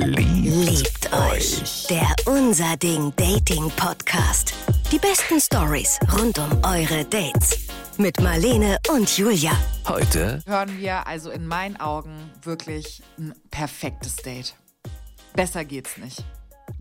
Liebt 0.00 1.12
euch. 1.12 1.86
Der 1.90 2.14
Unser 2.26 2.76
Ding 2.76 3.12
Dating 3.16 3.68
Podcast. 3.70 4.54
Die 4.92 4.98
besten 4.98 5.40
Stories 5.40 5.98
rund 6.16 6.38
um 6.38 6.62
eure 6.62 7.04
Dates. 7.04 7.66
Mit 7.96 8.20
Marlene 8.20 8.78
und 8.90 9.18
Julia. 9.18 9.50
Heute 9.88 10.40
hören 10.46 10.78
wir 10.78 11.04
also 11.08 11.30
in 11.32 11.48
meinen 11.48 11.78
Augen 11.78 12.30
wirklich 12.42 13.02
ein 13.18 13.34
perfektes 13.50 14.14
Date. 14.16 14.54
Besser 15.34 15.64
geht's 15.64 15.96
nicht. 15.96 16.24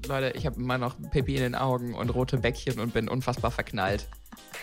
Leute, 0.08 0.38
ich 0.38 0.46
habe 0.46 0.58
immer 0.58 0.78
noch 0.78 0.96
Pipi 1.10 1.38
in 1.38 1.42
den 1.42 1.56
Augen 1.56 1.96
und 1.96 2.12
rote 2.12 2.38
Bäckchen 2.38 2.80
und 2.80 2.94
bin 2.94 3.10
unfassbar 3.10 3.50
verknallt. 3.50 4.08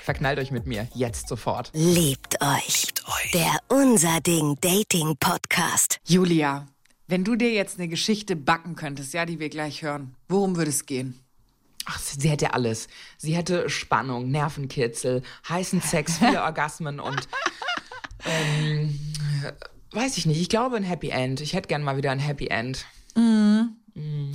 Verknallt 0.05 0.39
euch 0.39 0.53
mit 0.53 0.65
mir, 0.67 0.87
jetzt 0.95 1.27
sofort. 1.27 1.71
Liebt 1.75 2.41
euch. 2.41 2.87
Der 3.33 3.57
Unser 3.69 4.21
Ding 4.21 4.57
Dating 4.61 5.17
Podcast. 5.19 5.99
Julia, 6.05 6.69
wenn 7.07 7.25
du 7.25 7.37
dir 7.37 7.53
jetzt 7.53 7.79
eine 7.79 7.89
Geschichte 7.89 8.37
backen 8.37 8.77
könntest, 8.77 9.15
ja, 9.15 9.27
die 9.27 9.39
wir 9.39 9.49
gleich 9.49 9.83
hören, 9.83 10.15
worum 10.29 10.57
würde 10.57 10.71
es 10.71 10.87
gehen? 10.87 11.19
Ach, 11.87 11.99
sie 11.99 12.31
hätte 12.31 12.55
alles. 12.55 12.89
Sie 13.19 13.37
hätte 13.37 13.69
Spannung, 13.69 14.31
Nervenkitzel, 14.31 15.23
heißen 15.49 15.83
Sex, 15.83 16.19
viele 16.19 16.43
Orgasmen 16.45 16.99
und 16.99 17.29
ähm, 18.25 18.99
weiß 19.93 20.17
ich 20.17 20.25
nicht. 20.25 20.41
Ich 20.41 20.49
glaube 20.49 20.77
ein 20.77 20.85
Happy 20.85 21.11
End. 21.11 21.41
Ich 21.43 21.53
hätte 21.53 21.69
gern 21.69 21.83
mal 21.83 21.97
wieder 21.99 22.11
ein 22.11 22.19
Happy 22.19 22.47
End. 22.47 22.87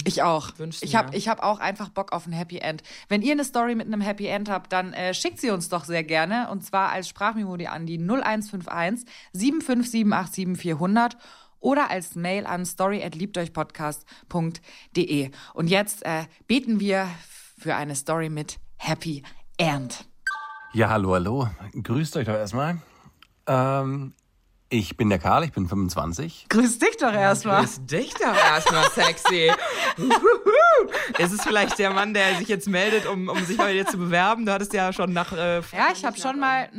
Ich 0.06 0.24
auch. 0.24 0.58
Wünschst 0.58 0.84
ich 0.84 0.96
habe 0.96 1.16
ich 1.16 1.28
hab 1.28 1.44
auch 1.44 1.60
einfach 1.60 1.90
Bock 1.90 2.14
auf 2.14 2.26
ein 2.26 2.32
Happy 2.32 2.60
End. 2.60 2.82
Wenn 3.10 3.22
ihr 3.22 3.34
eine 3.34 3.44
Story 3.44 3.76
mit 3.76 3.88
einem 3.88 4.02
Happy 4.02 4.28
End 4.28 4.50
habt, 4.50 4.72
dann 4.72 4.94
äh, 4.94 5.14
schickt 5.14 5.40
sie 5.42 5.50
uns 5.50 5.70
doch 5.70 5.84
sehr 5.84 6.04
gerne. 6.04 6.50
Und 6.50 6.66
zwar 6.66 6.90
als 6.92 7.10
Sprachmemo 7.10 7.54
an 7.66 7.86
die 7.86 8.00
0151 8.00 9.06
75787 9.34 10.58
400 10.58 11.18
oder 11.60 11.90
als 11.90 12.16
Mail 12.16 12.46
an 12.46 12.66
story@liebteuchpodcast.de. 12.66 15.32
Und 15.54 15.68
jetzt 15.68 16.06
äh, 16.06 16.24
beten 16.48 16.80
wir 16.80 17.10
für 17.58 17.76
eine 17.76 17.96
Story 17.96 18.30
mit 18.30 18.60
Happy 18.78 19.24
End. 19.58 20.06
Ja, 20.74 20.90
hallo, 20.90 21.14
hallo. 21.16 21.50
Grüßt 21.82 22.16
euch 22.18 22.26
doch 22.26 22.36
erstmal. 22.36 22.78
Ähm, 23.48 24.14
ich 24.70 24.96
bin 24.98 25.10
der 25.10 25.18
Karl, 25.18 25.44
ich 25.44 25.52
bin 25.52 25.68
25. 25.68 26.46
Grüß 26.48 26.78
dich 26.78 26.96
doch 26.98 27.12
erstmal. 27.12 27.62
Grüß 27.64 27.88
dich 27.88 28.14
doch 28.14 28.36
erstmal, 28.36 28.88
sexy. 28.92 29.52
Ist 31.18 31.34
es 31.34 31.42
vielleicht 31.42 31.80
der 31.80 31.90
Mann, 31.92 32.14
der 32.14 32.38
sich 32.38 32.48
jetzt 32.48 32.70
meldet, 32.70 33.08
um, 33.08 33.28
um 33.30 33.44
sich 33.46 33.58
mal 33.58 33.74
wieder 33.74 33.88
zu 33.88 33.98
bewerben? 33.98 34.46
Du 34.46 34.52
hattest 34.54 34.72
ja 34.74 34.94
schon 34.94 35.12
nach. 35.12 35.34
Äh, 35.34 35.62
Ja, 35.74 35.88
ich 35.92 36.06
habe 36.06 36.18
schon 36.20 36.40
mal 36.40 36.70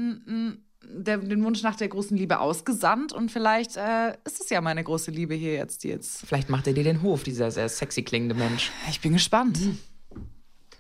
der, 0.92 1.18
den 1.18 1.44
Wunsch 1.44 1.62
nach 1.62 1.76
der 1.76 1.88
großen 1.88 2.16
Liebe 2.16 2.40
ausgesandt 2.40 3.12
und 3.12 3.30
vielleicht 3.30 3.76
äh, 3.76 4.10
ist 4.24 4.40
es 4.40 4.50
ja 4.50 4.60
meine 4.60 4.82
große 4.82 5.10
Liebe 5.10 5.34
hier 5.34 5.54
jetzt, 5.54 5.84
die 5.84 5.88
jetzt. 5.88 6.26
Vielleicht 6.26 6.48
macht 6.48 6.66
er 6.66 6.72
dir 6.72 6.84
den 6.84 7.02
Hof, 7.02 7.22
dieser 7.22 7.50
sehr 7.50 7.68
sexy 7.68 8.02
klingende 8.02 8.34
Mensch. 8.34 8.70
Ich 8.88 9.00
bin 9.00 9.12
gespannt. 9.12 9.58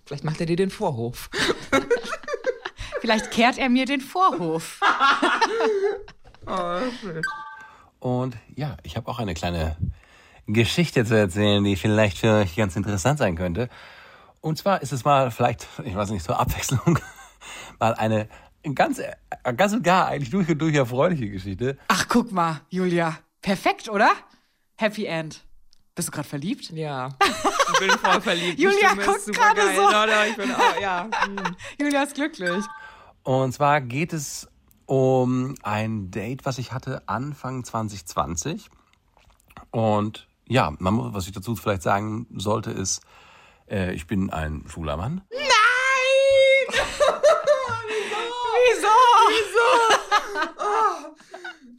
Vielleicht 0.04 0.24
macht 0.24 0.40
er 0.40 0.46
dir 0.46 0.56
den 0.56 0.70
Vorhof. 0.70 1.30
Vielleicht 3.00 3.30
kehrt 3.30 3.58
er 3.58 3.70
mir 3.70 3.86
den 3.86 4.00
Vorhof. 4.00 4.80
Und 8.00 8.36
ja, 8.54 8.76
ich 8.82 8.96
habe 8.96 9.08
auch 9.08 9.18
eine 9.18 9.34
kleine 9.34 9.76
Geschichte 10.46 11.04
zu 11.04 11.16
erzählen, 11.16 11.62
die 11.62 11.76
vielleicht 11.76 12.18
für 12.18 12.40
euch 12.40 12.56
ganz 12.56 12.76
interessant 12.76 13.18
sein 13.18 13.36
könnte. 13.36 13.68
Und 14.40 14.58
zwar 14.58 14.82
ist 14.82 14.92
es 14.92 15.04
mal 15.04 15.30
vielleicht, 15.30 15.68
ich 15.84 15.94
weiß 15.94 16.10
nicht, 16.10 16.24
zur 16.24 16.40
Abwechslung, 16.40 16.98
mal 17.78 17.94
eine 17.94 18.28
ganz, 18.74 19.00
ganz 19.56 19.72
und 19.72 19.82
gar 19.82 20.08
eigentlich 20.08 20.30
durch 20.30 20.48
und 20.48 20.58
durch 20.58 20.74
erfreuliche 20.74 21.30
Geschichte. 21.30 21.78
Ach, 21.88 22.06
guck 22.08 22.32
mal, 22.32 22.60
Julia. 22.68 23.18
Perfekt, 23.42 23.88
oder? 23.88 24.10
Happy 24.76 25.06
End. 25.06 25.44
Bist 25.94 26.08
du 26.08 26.12
gerade 26.12 26.28
verliebt? 26.28 26.70
Ja. 26.70 27.08
Ich 27.72 27.78
bin 27.78 27.90
voll 27.98 28.20
verliebt. 28.20 28.58
Julia 28.58 28.94
guckt 28.94 29.26
gerade 29.26 29.60
so. 29.74 29.82
Leute, 29.82 30.12
ich 30.30 30.36
bin 30.36 30.52
auch, 30.52 30.80
ja. 30.80 31.04
mm. 31.04 31.56
Julia 31.80 32.02
ist 32.02 32.14
glücklich. 32.14 32.64
Und 33.22 33.52
zwar 33.52 33.80
geht 33.80 34.12
es 34.12 34.48
um 34.86 35.54
ein 35.62 36.10
Date, 36.10 36.44
was 36.44 36.58
ich 36.58 36.72
hatte 36.72 37.02
Anfang 37.06 37.64
2020. 37.64 38.70
Und 39.70 40.26
ja, 40.46 40.72
man 40.78 40.94
muss, 40.94 41.14
was 41.14 41.26
ich 41.26 41.32
dazu 41.32 41.54
vielleicht 41.54 41.82
sagen 41.82 42.26
sollte, 42.34 42.70
ist, 42.70 43.02
äh, 43.68 43.92
ich 43.94 44.06
bin 44.06 44.30
ein 44.30 44.64
schwuler 44.66 44.96
Mann. 44.96 45.22
Nein! 45.30 45.44
Wieso? 48.66 48.88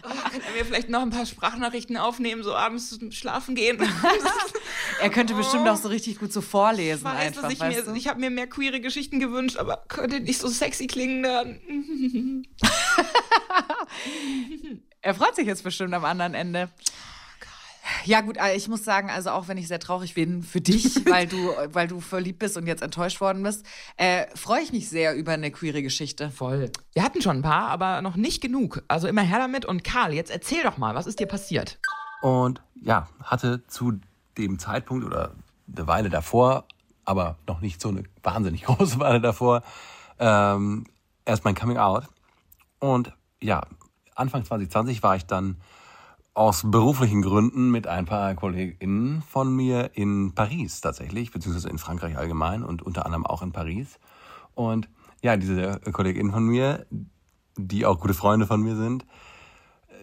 Kann 0.02 0.41
er 0.41 0.52
mir 0.53 0.61
vielleicht 0.72 0.90
noch 0.90 1.02
ein 1.02 1.09
paar 1.09 1.26
Sprachnachrichten 1.26 1.98
aufnehmen, 1.98 2.44
so 2.44 2.56
abends 2.56 2.98
zum 2.98 3.12
Schlafen 3.12 3.56
gehen? 3.56 3.78
Er 5.02 5.09
könnte 5.09 5.34
bestimmt 5.34 5.68
auch 5.68 5.76
so 5.76 5.90
richtig 5.90 6.20
gut 6.20 6.32
so 6.32 6.42
vorlesen 6.42 7.08
Ich 7.08 7.14
weiß, 7.14 7.28
einfach, 7.28 7.42
dass 7.44 7.54
ich 7.54 7.59
weißt 7.59 7.78
mir, 7.78 7.92
du? 7.92 7.98
ich 7.98 8.08
habe 8.08 8.20
mir 8.20 8.30
mehr 8.30 8.48
queere 8.48 8.80
Geschichten 8.80 9.20
gewünscht, 9.20 9.58
aber 9.58 9.84
könnte 9.88 10.20
nicht 10.22 10.40
so 10.40 10.48
sexy 10.48 10.88
klingen 10.88 11.24
dann. 11.24 11.59
Er 15.04 15.16
freut 15.16 15.36
sich 15.36 15.48
jetzt 15.48 15.64
bestimmt 15.64 15.96
am 15.96 16.06
anderen 16.06 16.36
Ende. 16.36 16.70
Ja 18.06 18.22
gut, 18.22 18.38
äh, 18.38 18.56
ich 18.56 18.68
muss 18.68 18.84
sagen, 18.84 19.10
also 19.10 19.32
auch 19.32 19.48
wenn 19.48 19.58
ich 19.58 19.68
sehr 19.68 19.80
traurig 19.80 20.14
bin 20.14 20.44
für 20.44 20.62
dich, 20.62 21.06
weil 21.10 21.28
du, 21.28 21.52
weil 21.72 21.88
du 21.88 22.00
verliebt 22.00 22.40
bist 22.40 22.58
und 22.58 22.68
jetzt 22.68 22.82
enttäuscht 22.82 23.22
worden 23.22 23.44
bist, 23.44 23.66
äh, 23.98 24.26
freue 24.36 24.62
ich 24.62 24.72
mich 24.72 24.90
sehr 24.90 25.16
über 25.16 25.34
eine 25.34 25.52
queere 25.52 25.82
Geschichte. 25.82 26.30
Voll. 26.30 26.72
Wir 26.94 27.04
hatten 27.04 27.22
schon 27.22 27.38
ein 27.38 27.42
paar, 27.42 27.70
aber 27.70 28.02
noch 28.02 28.16
nicht 28.16 28.42
genug. 28.42 28.84
Also 28.88 29.08
immer 29.08 29.22
her 29.22 29.40
damit. 29.40 29.66
Und 29.66 29.84
Karl, 29.84 30.14
jetzt 30.14 30.32
erzähl 30.32 30.64
doch 30.64 30.78
mal, 30.78 30.96
was 30.96 31.08
ist 31.08 31.20
dir 31.20 31.28
passiert? 31.28 31.80
Und 32.22 32.62
ja, 32.82 33.08
hatte 33.24 33.66
zu 33.68 34.00
dem 34.38 34.60
Zeitpunkt 34.60 35.06
oder 35.06 35.34
eine 35.76 35.88
Weile 35.88 36.10
davor, 36.10 36.66
aber 37.06 37.38
noch 37.48 37.62
nicht 37.62 37.82
so 37.82 37.90
eine 37.90 38.04
wahnsinnig 38.24 38.64
große 38.66 39.00
Weile 39.00 39.22
davor, 39.22 39.64
ähm, 40.20 40.86
erst 41.26 41.46
mein 41.46 41.56
Coming 41.56 41.78
Out. 41.78 42.06
Und 42.80 43.14
ja, 43.42 43.62
Anfang 44.16 44.46
2020 44.46 45.04
war 45.04 45.16
ich 45.16 45.26
dann 45.26 45.58
aus 46.34 46.64
beruflichen 46.66 47.22
Gründen 47.22 47.72
mit 47.72 47.88
ein 47.88 48.06
paar 48.06 48.34
KollegInnen 48.36 49.22
von 49.22 49.53
mir 49.53 49.92
in 49.94 50.34
Paris 50.34 50.80
tatsächlich, 50.81 51.31
beziehungsweise 51.31 51.69
in 51.69 51.78
Frankreich 51.78 52.18
allgemein 52.18 52.64
und 52.64 52.81
unter 52.81 53.06
anderem 53.06 53.25
auch 53.25 53.42
in 53.42 53.52
Paris. 53.52 54.00
Und 54.53 54.90
ja, 55.22 55.36
diese 55.36 55.80
KollegInnen 55.91 56.31
von 56.31 56.46
mir, 56.46 56.86
die 57.58 57.86
auch 57.86 58.00
gute 58.00 58.14
Freunde 58.14 58.47
von 58.47 58.62
mir 58.62 58.75
sind, 58.75 59.06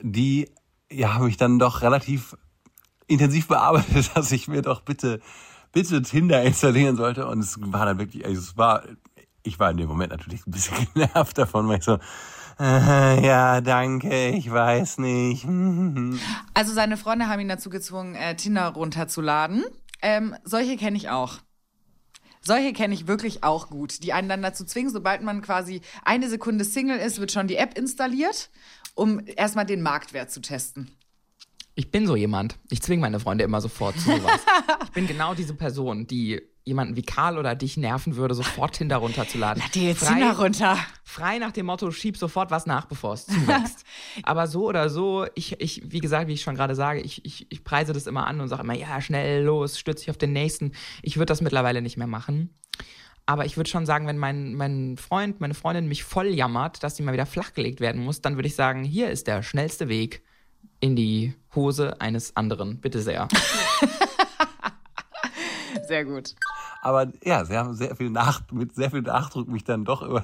die 0.03 0.51
ja, 0.91 1.15
haben 1.15 1.25
mich 1.25 1.37
dann 1.37 1.59
doch 1.59 1.83
relativ 1.83 2.37
intensiv 3.07 3.49
bearbeitet, 3.49 4.11
dass 4.15 4.31
ich 4.33 4.49
mir 4.49 4.63
doch 4.63 4.83
bitte, 4.83 5.21
bitte 5.73 6.03
Tinder 6.03 6.43
installieren 6.43 6.97
sollte. 6.97 7.27
Und 7.27 7.41
es 7.41 7.59
war 7.61 7.87
dann 7.87 7.99
wirklich, 7.99 8.25
also 8.25 8.39
es 8.39 8.57
war, 8.57 8.83
ich 9.43 9.59
war 9.59 9.71
in 9.71 9.79
dem 9.79 9.89
Moment 9.89 10.13
natürlich 10.13 10.47
ein 10.47 10.51
bisschen 10.51 10.77
genervt 10.95 11.39
davon, 11.39 11.69
weil 11.69 11.79
ich 11.79 11.85
so, 11.85 11.99
äh, 12.59 13.25
ja, 13.27 13.61
danke, 13.61 14.31
ich 14.31 14.51
weiß 14.51 14.99
nicht. 14.99 15.47
Also 16.55 16.73
seine 16.73 16.97
Freunde 16.97 17.29
haben 17.29 17.41
ihn 17.41 17.49
dazu 17.49 17.71
gezwungen, 17.71 18.17
äh, 18.17 18.35
Tinder 18.35 18.67
runterzuladen. 18.69 19.65
Ähm, 20.03 20.35
solche 20.43 20.77
kenne 20.77 20.97
ich 20.97 21.09
auch. 21.09 21.39
Solche 22.41 22.73
kenne 22.73 22.95
ich 22.95 23.07
wirklich 23.07 23.45
auch 23.45 23.69
gut, 23.69 24.03
die 24.03 24.13
einen 24.13 24.29
dann 24.29 24.43
dazu 24.43 24.65
zwingen, 24.65 24.91
sobald 24.91 25.23
man 25.23 25.43
quasi 25.43 25.83
eine 26.05 26.29
Sekunde 26.29 26.65
Single 26.65 26.99
ist, 26.99 27.21
wird 27.21 27.31
schon 27.31 27.47
die 27.47 27.57
App 27.57 27.77
installiert, 27.79 28.51
um 28.95 29.21
erstmal 29.25 29.67
den 29.67 29.83
Marktwert 29.83 30.31
zu 30.31 30.41
testen. 30.41 30.91
Ich 31.75 31.93
bin 31.93 32.09
so 32.09 32.17
jemand. 32.17 32.59
Ich 32.71 32.83
zwinge 32.83 33.03
meine 33.03 33.21
Freunde 33.21 33.45
immer 33.45 33.61
sofort 33.61 33.97
zu 34.01 34.11
sowas. 34.11 34.41
ich 34.83 34.91
bin 34.91 35.07
genau 35.07 35.35
diese 35.35 35.55
Person, 35.55 36.09
die 36.09 36.43
jemanden 36.69 36.95
wie 36.95 37.03
Karl 37.03 37.39
oder 37.39 37.55
dich 37.57 37.77
nerven 37.77 38.17
würde, 38.17 38.35
sofort 38.35 38.77
Tinder 38.77 38.99
runterzuladen. 38.99 39.63
Lad 39.63 39.75
dir 39.75 39.89
jetzt 39.89 40.07
Tinder 40.07 40.37
runter. 40.37 40.77
Frei 41.03 41.39
nach 41.39 41.53
dem 41.53 41.67
Motto, 41.67 41.91
schieb 41.91 42.17
sofort 42.17 42.51
was 42.51 42.67
nach, 42.67 42.85
bevor 42.85 43.15
es 43.15 43.27
zuwächst. 43.27 43.85
Aber 44.23 44.47
so 44.47 44.69
oder 44.69 44.91
so, 44.91 45.27
ich, 45.35 45.61
ich, 45.61 45.83
wie 45.91 45.99
gesagt, 46.01 46.29
wie 46.29 46.35
ich 46.35 46.43
schon 46.43 46.55
gerade 46.55 46.75
sage, 46.75 47.01
ich, 47.01 47.25
ich, 47.25 47.51
ich 47.51 47.65
preise 47.65 47.93
das 47.93 48.07
immer 48.07 48.27
an 48.27 48.41
und 48.41 48.49
sage 48.49 48.63
immer, 48.63 48.75
ja, 48.75 49.01
schnell 49.01 49.43
los, 49.43 49.79
stütze 49.79 50.05
dich 50.05 50.11
auf 50.11 50.19
den 50.19 50.33
nächsten. 50.33 50.73
Ich 51.03 51.17
würde 51.17 51.27
das 51.27 51.41
mittlerweile 51.41 51.83
nicht 51.83 51.97
mehr 51.97 52.07
machen. 52.07 52.51
Aber 53.27 53.45
ich 53.45 53.57
würde 53.57 53.69
schon 53.69 53.85
sagen, 53.85 54.07
wenn 54.07 54.19
mein, 54.19 54.55
mein 54.55 54.97
Freund, 54.97 55.41
meine 55.41 55.55
Freundin 55.55 55.89
mich 55.89 56.05
voll 56.05 56.29
jammert, 56.29 56.83
dass 56.83 56.97
sie 56.97 57.03
mal 57.03 57.13
wieder 57.13 57.27
flachgelegt 57.27 57.81
werden 57.81 58.03
muss, 58.03 58.21
dann 58.21 58.37
würde 58.37 58.47
ich 58.47 58.55
sagen, 58.55 58.85
hier 58.85 59.11
ist 59.11 59.27
der 59.27 59.43
schnellste 59.43 59.89
Weg 59.89 60.23
in 60.81 60.97
die 60.97 61.35
Hose 61.55 62.01
eines 62.01 62.37
anderen. 62.37 62.81
Bitte 62.81 63.03
sehr. 63.03 63.29
Sehr 65.89 66.05
gut. 66.05 66.35
Aber 66.83 67.09
ja, 67.25 67.45
sie 67.45 67.57
haben 67.57 67.75
sehr 67.75 67.97
viel 67.97 68.11
nach, 68.11 68.43
mit 68.53 68.75
sehr 68.75 68.91
viel 68.91 69.03
Nachdruck 69.03 69.49
mich 69.49 69.65
dann 69.65 69.85
doch 69.85 70.03
über, 70.03 70.23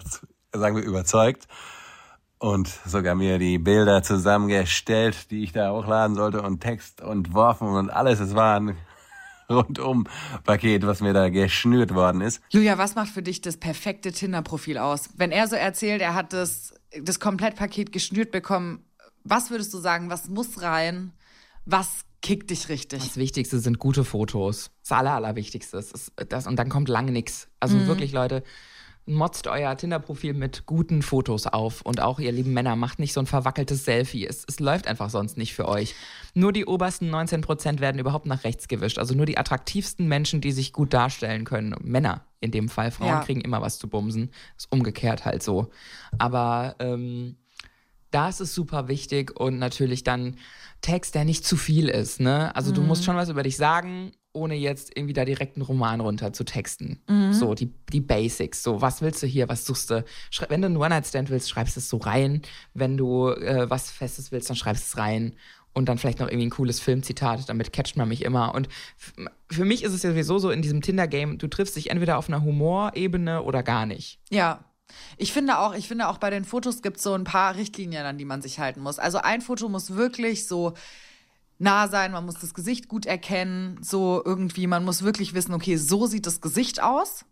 sagen 0.52 0.76
wir, 0.76 0.84
überzeugt. 0.84 1.48
Und 2.38 2.68
sogar 2.84 3.14
mir 3.14 3.38
die 3.38 3.58
Bilder 3.58 4.02
zusammengestellt, 4.02 5.30
die 5.30 5.44
ich 5.44 5.52
da 5.52 5.70
hochladen 5.70 6.14
sollte 6.14 6.42
und 6.42 6.60
Text 6.60 7.00
und 7.00 7.32
Worfen 7.32 7.68
und 7.68 7.90
alles. 7.90 8.20
Es 8.20 8.34
war 8.34 8.60
ein 8.60 8.76
rundum 9.48 10.06
Paket, 10.44 10.86
was 10.86 11.00
mir 11.00 11.12
da 11.12 11.28
geschnürt 11.28 11.94
worden 11.94 12.20
ist. 12.20 12.42
Julia, 12.50 12.78
was 12.78 12.94
macht 12.94 13.08
für 13.08 13.22
dich 13.22 13.40
das 13.40 13.56
perfekte 13.56 14.12
Tinder-Profil 14.12 14.78
aus? 14.78 15.10
Wenn 15.16 15.30
er 15.30 15.46
so 15.48 15.56
erzählt, 15.56 16.02
er 16.02 16.14
hat 16.14 16.32
das, 16.32 16.74
das 17.00 17.20
Komplettpaket 17.20 17.92
geschnürt 17.92 18.30
bekommen, 18.30 18.84
was 19.22 19.50
würdest 19.50 19.72
du 19.72 19.78
sagen, 19.78 20.10
was 20.10 20.28
muss 20.28 20.60
rein? 20.60 21.12
Was 21.64 22.04
kickt 22.24 22.48
dich 22.50 22.68
richtig. 22.70 23.00
Das 23.00 23.16
Wichtigste 23.18 23.58
sind 23.60 23.78
gute 23.78 24.02
Fotos. 24.02 24.70
Das 24.82 24.92
Aller, 24.92 25.12
Allerwichtigste. 25.12 25.76
Das 25.76 25.92
ist 25.92 26.12
das, 26.30 26.46
und 26.46 26.56
dann 26.58 26.70
kommt 26.70 26.88
lange 26.88 27.12
nichts. 27.12 27.48
Also 27.60 27.76
Mhm. 27.76 27.86
wirklich, 27.86 28.12
Leute, 28.12 28.42
motzt 29.06 29.46
euer 29.46 29.76
Tinder-Profil 29.76 30.32
mit 30.32 30.64
guten 30.64 31.02
Fotos 31.02 31.46
auf. 31.46 31.82
Und 31.82 32.00
auch 32.00 32.18
ihr 32.18 32.32
lieben 32.32 32.54
Männer, 32.54 32.76
macht 32.76 32.98
nicht 32.98 33.12
so 33.12 33.20
ein 33.20 33.26
verwackeltes 33.26 33.84
Selfie. 33.84 34.26
Es, 34.26 34.44
es 34.48 34.58
läuft 34.58 34.86
einfach 34.86 35.10
sonst 35.10 35.36
nicht 35.36 35.52
für 35.52 35.68
euch. 35.68 35.94
Nur 36.32 36.54
die 36.54 36.64
obersten 36.64 37.10
19% 37.14 37.80
werden 37.80 37.98
überhaupt 37.98 38.24
nach 38.24 38.44
rechts 38.44 38.68
gewischt. 38.68 38.98
Also 38.98 39.14
nur 39.14 39.26
die 39.26 39.36
attraktivsten 39.36 40.08
Menschen, 40.08 40.40
die 40.40 40.52
sich 40.52 40.72
gut 40.72 40.94
darstellen 40.94 41.44
können. 41.44 41.74
Männer 41.82 42.24
in 42.40 42.50
dem 42.50 42.70
Fall. 42.70 42.90
Frauen 42.90 43.08
Ja. 43.08 43.20
kriegen 43.20 43.42
immer 43.42 43.60
was 43.60 43.78
zu 43.78 43.86
bumsen. 43.88 44.30
Ist 44.56 44.72
umgekehrt 44.72 45.26
halt 45.26 45.42
so. 45.42 45.68
Aber 46.16 46.76
ähm, 46.78 47.36
das 48.10 48.40
ist 48.40 48.54
super 48.54 48.88
wichtig 48.88 49.38
und 49.38 49.58
natürlich 49.58 50.04
dann 50.04 50.36
Text, 50.84 51.14
der 51.14 51.24
nicht 51.24 51.46
zu 51.46 51.56
viel 51.56 51.88
ist. 51.88 52.20
Ne? 52.20 52.54
Also 52.54 52.70
du 52.70 52.82
musst 52.82 53.04
schon 53.04 53.16
was 53.16 53.30
über 53.30 53.42
dich 53.42 53.56
sagen, 53.56 54.12
ohne 54.34 54.54
jetzt 54.54 54.94
irgendwie 54.94 55.14
da 55.14 55.24
direkt 55.24 55.56
einen 55.56 55.64
Roman 55.64 56.00
runter 56.00 56.34
zu 56.34 56.44
texten. 56.44 57.00
So, 57.32 57.54
die, 57.54 57.72
die 57.90 58.02
Basics. 58.02 58.62
So, 58.62 58.82
was 58.82 59.00
willst 59.00 59.22
du 59.22 59.26
hier, 59.26 59.48
was 59.48 59.64
suchst 59.64 59.90
du? 59.90 60.04
Schrei 60.30 60.46
wenn 60.50 60.60
du 60.60 60.66
einen 60.66 60.76
One-Night-Stand 60.76 61.30
willst, 61.30 61.48
schreibst 61.48 61.76
du 61.76 61.80
es 61.80 61.88
so 61.88 61.96
rein. 61.96 62.42
Wenn 62.74 62.98
du 62.98 63.28
äh, 63.28 63.70
was 63.70 63.90
Festes 63.90 64.30
willst, 64.30 64.50
dann 64.50 64.56
schreibst 64.56 64.84
du 64.84 64.88
es 64.88 64.98
rein. 64.98 65.36
Und 65.72 65.88
dann 65.88 65.96
vielleicht 65.96 66.20
noch 66.20 66.28
irgendwie 66.28 66.46
ein 66.46 66.50
cooles 66.50 66.80
Filmzitat, 66.80 67.48
damit 67.48 67.72
catcht 67.72 67.96
man 67.96 68.08
mich 68.08 68.22
immer. 68.22 68.54
Und 68.54 68.68
für 69.50 69.64
mich 69.64 69.84
ist 69.84 69.94
es 69.94 70.02
ja 70.02 70.10
sowieso 70.10 70.38
so 70.38 70.50
in 70.50 70.60
diesem 70.60 70.82
Tinder-Game, 70.82 71.38
du 71.38 71.48
triffst 71.48 71.76
dich 71.76 71.90
entweder 71.90 72.18
auf 72.18 72.28
einer 72.28 72.42
Humorebene 72.42 73.42
oder 73.42 73.62
gar 73.62 73.86
nicht. 73.86 74.20
Ja. 74.30 74.64
Ich 75.16 75.32
finde 75.32 75.58
auch, 75.58 75.74
ich 75.74 75.88
finde 75.88 76.08
auch 76.08 76.18
bei 76.18 76.30
den 76.30 76.44
Fotos 76.44 76.82
gibt 76.82 76.98
es 76.98 77.02
so 77.02 77.14
ein 77.14 77.24
paar 77.24 77.56
Richtlinien, 77.56 78.04
an 78.04 78.18
die 78.18 78.24
man 78.24 78.42
sich 78.42 78.58
halten 78.58 78.80
muss. 78.80 78.98
Also 78.98 79.18
ein 79.18 79.40
Foto 79.40 79.68
muss 79.68 79.94
wirklich 79.94 80.46
so 80.46 80.74
nah 81.58 81.88
sein, 81.88 82.12
man 82.12 82.26
muss 82.26 82.38
das 82.40 82.54
Gesicht 82.54 82.88
gut 82.88 83.06
erkennen, 83.06 83.78
so 83.80 84.22
irgendwie, 84.24 84.66
man 84.66 84.84
muss 84.84 85.02
wirklich 85.02 85.34
wissen, 85.34 85.54
okay, 85.54 85.76
so 85.76 86.06
sieht 86.06 86.26
das 86.26 86.40
Gesicht 86.40 86.82
aus. 86.82 87.24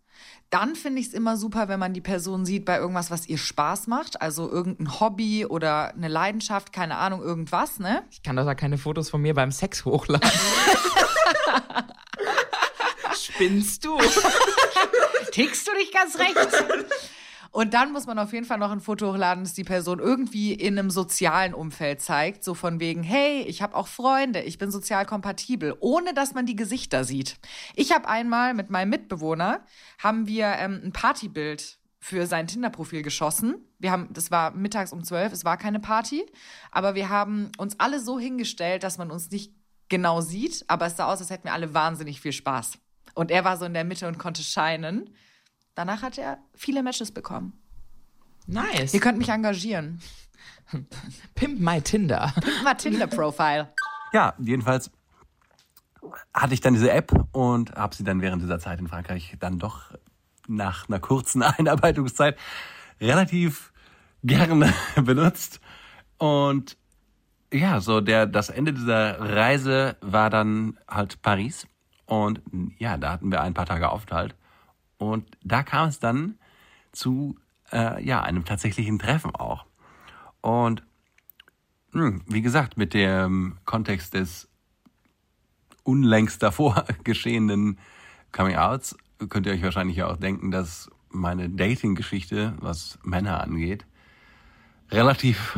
Dann 0.49 0.75
finde 0.75 1.01
ich 1.01 1.07
es 1.07 1.13
immer 1.13 1.35
super, 1.35 1.67
wenn 1.67 1.79
man 1.79 1.93
die 1.93 2.01
Person 2.01 2.45
sieht 2.45 2.63
bei 2.63 2.77
irgendwas, 2.77 3.09
was 3.11 3.27
ihr 3.27 3.39
Spaß 3.39 3.87
macht, 3.87 4.21
also 4.21 4.49
irgendein 4.49 4.99
Hobby 4.99 5.45
oder 5.45 5.93
eine 5.93 6.07
Leidenschaft, 6.07 6.71
keine 6.71 6.97
Ahnung, 6.97 7.21
irgendwas, 7.21 7.79
ne? 7.79 8.03
Ich 8.11 8.21
kann 8.21 8.35
doch 8.35 8.45
da 8.45 8.53
keine 8.53 8.77
Fotos 8.77 9.09
von 9.09 9.21
mir 9.21 9.33
beim 9.33 9.51
Sex 9.51 9.83
hochladen. 9.83 10.29
Spinnst 13.19 13.83
du? 13.83 13.97
Tickst 15.31 15.67
du 15.67 15.71
dich 15.73 15.91
ganz 15.91 16.17
recht? 16.19 16.37
Und 17.53 17.75
dann 17.75 17.91
muss 17.91 18.07
man 18.07 18.17
auf 18.17 18.33
jeden 18.33 18.47
Fall 18.47 18.57
noch 18.57 18.71
ein 18.71 18.79
Foto 18.79 19.13
hochladen, 19.13 19.43
das 19.43 19.53
die 19.53 19.63
Person 19.63 19.99
irgendwie 19.99 20.53
in 20.53 20.77
einem 20.77 20.89
sozialen 20.89 21.53
Umfeld 21.53 22.01
zeigt. 22.01 22.43
So 22.43 22.55
von 22.55 22.79
wegen, 22.79 23.03
hey, 23.03 23.43
ich 23.43 23.61
habe 23.61 23.75
auch 23.75 23.87
Freunde, 23.87 24.41
ich 24.41 24.57
bin 24.57 24.71
sozial 24.71 25.05
kompatibel, 25.05 25.77
ohne 25.79 26.15
dass 26.15 26.33
man 26.33 26.47
die 26.47 26.55
Gesichter 26.55 27.03
sieht. 27.03 27.37
Ich 27.75 27.91
habe 27.91 28.09
einmal 28.09 28.55
mit 28.55 28.71
meinem 28.71 28.89
Mitbewohner, 28.89 29.63
haben 29.99 30.25
wir 30.25 30.47
ähm, 30.47 30.81
ein 30.83 30.93
Partybild 30.93 31.77
für 31.99 32.25
sein 32.25 32.47
Tinder-Profil 32.47 33.03
geschossen. 33.03 33.57
Wir 33.77 33.91
haben, 33.91 34.11
das 34.11 34.31
war 34.31 34.49
mittags 34.49 34.91
um 34.91 35.03
zwölf, 35.03 35.31
es 35.31 35.45
war 35.45 35.57
keine 35.57 35.79
Party, 35.79 36.25
aber 36.71 36.95
wir 36.95 37.09
haben 37.09 37.51
uns 37.59 37.79
alle 37.79 37.99
so 37.99 38.17
hingestellt, 38.17 38.81
dass 38.81 38.97
man 38.97 39.11
uns 39.11 39.29
nicht 39.29 39.53
genau 39.89 40.21
sieht, 40.21 40.65
aber 40.69 40.87
es 40.87 40.97
sah 40.97 41.05
aus, 41.05 41.19
als 41.19 41.29
hätten 41.29 41.43
wir 41.43 41.53
alle 41.53 41.75
wahnsinnig 41.75 42.19
viel 42.19 42.33
Spaß. 42.33 42.79
Und 43.13 43.29
er 43.29 43.45
war 43.45 43.57
so 43.57 43.65
in 43.65 43.75
der 43.75 43.83
Mitte 43.83 44.07
und 44.07 44.17
konnte 44.17 44.41
scheinen. 44.41 45.11
Danach 45.75 46.01
hat 46.01 46.17
er 46.17 46.37
viele 46.55 46.83
Matches 46.83 47.11
bekommen. 47.11 47.53
Nice. 48.45 48.93
Ihr 48.93 48.99
könnt 48.99 49.17
mich 49.17 49.29
engagieren. 49.29 50.01
Pimp 51.35 51.59
my 51.59 51.81
Tinder. 51.81 52.33
Mal 52.63 52.75
Tinder-Profile. 52.75 53.73
Ja, 54.11 54.33
jedenfalls 54.37 54.91
hatte 56.33 56.53
ich 56.53 56.61
dann 56.61 56.73
diese 56.73 56.91
App 56.91 57.11
und 57.31 57.73
habe 57.73 57.95
sie 57.95 58.03
dann 58.03 58.21
während 58.21 58.41
dieser 58.41 58.59
Zeit 58.59 58.79
in 58.79 58.87
Frankreich 58.87 59.35
dann 59.39 59.59
doch 59.59 59.91
nach 60.47 60.87
einer 60.87 60.99
kurzen 60.99 61.41
Einarbeitungszeit 61.41 62.37
relativ 62.99 63.71
gerne 64.23 64.73
benutzt. 64.95 65.59
Und 66.17 66.77
ja, 67.51 67.81
so 67.81 68.01
der, 68.01 68.25
das 68.25 68.49
Ende 68.49 68.73
dieser 68.73 69.19
Reise 69.19 69.97
war 70.01 70.29
dann 70.29 70.77
halt 70.87 71.21
Paris. 71.21 71.67
Und 72.05 72.41
ja, 72.77 72.97
da 72.97 73.11
hatten 73.11 73.31
wir 73.31 73.41
ein 73.41 73.53
paar 73.53 73.65
Tage 73.65 73.89
Aufenthalt. 73.89 74.35
Und 75.11 75.37
da 75.43 75.63
kam 75.63 75.89
es 75.89 75.99
dann 75.99 76.37
zu 76.91 77.37
äh, 77.71 78.03
ja, 78.03 78.21
einem 78.21 78.45
tatsächlichen 78.45 78.99
Treffen 78.99 79.35
auch. 79.35 79.65
Und 80.41 80.83
hm, 81.91 82.21
wie 82.27 82.41
gesagt, 82.41 82.77
mit 82.77 82.93
dem 82.93 83.57
Kontext 83.65 84.13
des 84.13 84.47
unlängst 85.83 86.41
davor 86.41 86.85
geschehenen 87.03 87.77
Coming-Outs 88.31 88.97
könnt 89.29 89.45
ihr 89.45 89.53
euch 89.53 89.63
wahrscheinlich 89.63 89.97
ja 89.97 90.07
auch 90.07 90.17
denken, 90.17 90.51
dass 90.51 90.89
meine 91.09 91.49
Dating-Geschichte, 91.49 92.55
was 92.59 92.97
Männer 93.03 93.41
angeht, 93.41 93.85
relativ 94.91 95.57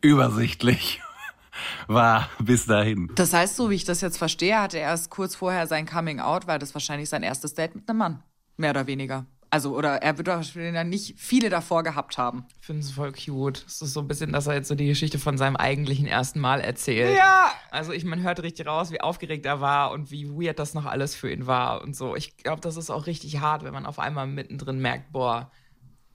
übersichtlich 0.00 1.00
war 1.86 2.28
bis 2.38 2.66
dahin. 2.66 3.10
Das 3.14 3.32
heißt, 3.32 3.56
so 3.56 3.70
wie 3.70 3.74
ich 3.74 3.84
das 3.84 4.00
jetzt 4.00 4.18
verstehe, 4.18 4.60
hatte 4.60 4.78
er 4.78 4.90
erst 4.90 5.10
kurz 5.10 5.34
vorher 5.34 5.66
sein 5.66 5.86
Coming-out, 5.86 6.46
weil 6.46 6.58
das 6.58 6.74
wahrscheinlich 6.74 7.08
sein 7.08 7.22
erstes 7.22 7.54
Date 7.54 7.74
mit 7.74 7.88
einem 7.88 7.98
Mann. 7.98 8.22
Mehr 8.56 8.70
oder 8.70 8.86
weniger. 8.86 9.26
Also, 9.52 9.76
oder 9.76 9.96
er 9.96 10.16
wird 10.16 10.28
wahrscheinlich 10.28 10.84
nicht 10.84 11.20
viele 11.20 11.50
davor 11.50 11.82
gehabt 11.82 12.16
haben. 12.16 12.46
Ich 12.58 12.64
finde 12.64 12.80
es 12.80 12.92
voll 12.92 13.12
cute. 13.12 13.62
Es 13.66 13.82
ist 13.82 13.92
so 13.92 14.00
ein 14.00 14.08
bisschen, 14.08 14.32
dass 14.32 14.46
er 14.46 14.54
jetzt 14.54 14.68
so 14.68 14.74
die 14.74 14.86
Geschichte 14.86 15.18
von 15.18 15.36
seinem 15.36 15.56
eigentlichen 15.56 16.06
ersten 16.06 16.40
Mal 16.40 16.62
erzählt. 16.62 17.18
Ja. 17.18 17.52
Also 17.70 17.92
ich, 17.92 18.02
man 18.06 18.22
hört 18.22 18.42
richtig 18.42 18.66
raus, 18.66 18.92
wie 18.92 19.02
aufgeregt 19.02 19.44
er 19.44 19.60
war 19.60 19.90
und 19.90 20.10
wie 20.10 20.26
weird 20.30 20.58
das 20.58 20.72
noch 20.72 20.86
alles 20.86 21.14
für 21.14 21.30
ihn 21.30 21.46
war 21.46 21.82
und 21.82 21.94
so. 21.94 22.16
Ich 22.16 22.38
glaube, 22.38 22.62
das 22.62 22.78
ist 22.78 22.88
auch 22.88 23.06
richtig 23.06 23.40
hart, 23.40 23.62
wenn 23.62 23.74
man 23.74 23.84
auf 23.84 23.98
einmal 23.98 24.26
mittendrin 24.26 24.78
merkt, 24.78 25.12
boah, 25.12 25.50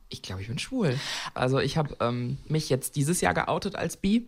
ich 0.09 0.23
glaube, 0.23 0.41
ich 0.41 0.47
bin 0.47 0.57
schwul. 0.57 0.99
Also 1.35 1.59
ich 1.59 1.77
habe 1.77 1.95
ähm, 1.99 2.39
mich 2.47 2.69
jetzt 2.69 2.95
dieses 2.95 3.21
Jahr 3.21 3.35
geoutet 3.35 3.75
als 3.75 3.97
bi 3.97 4.27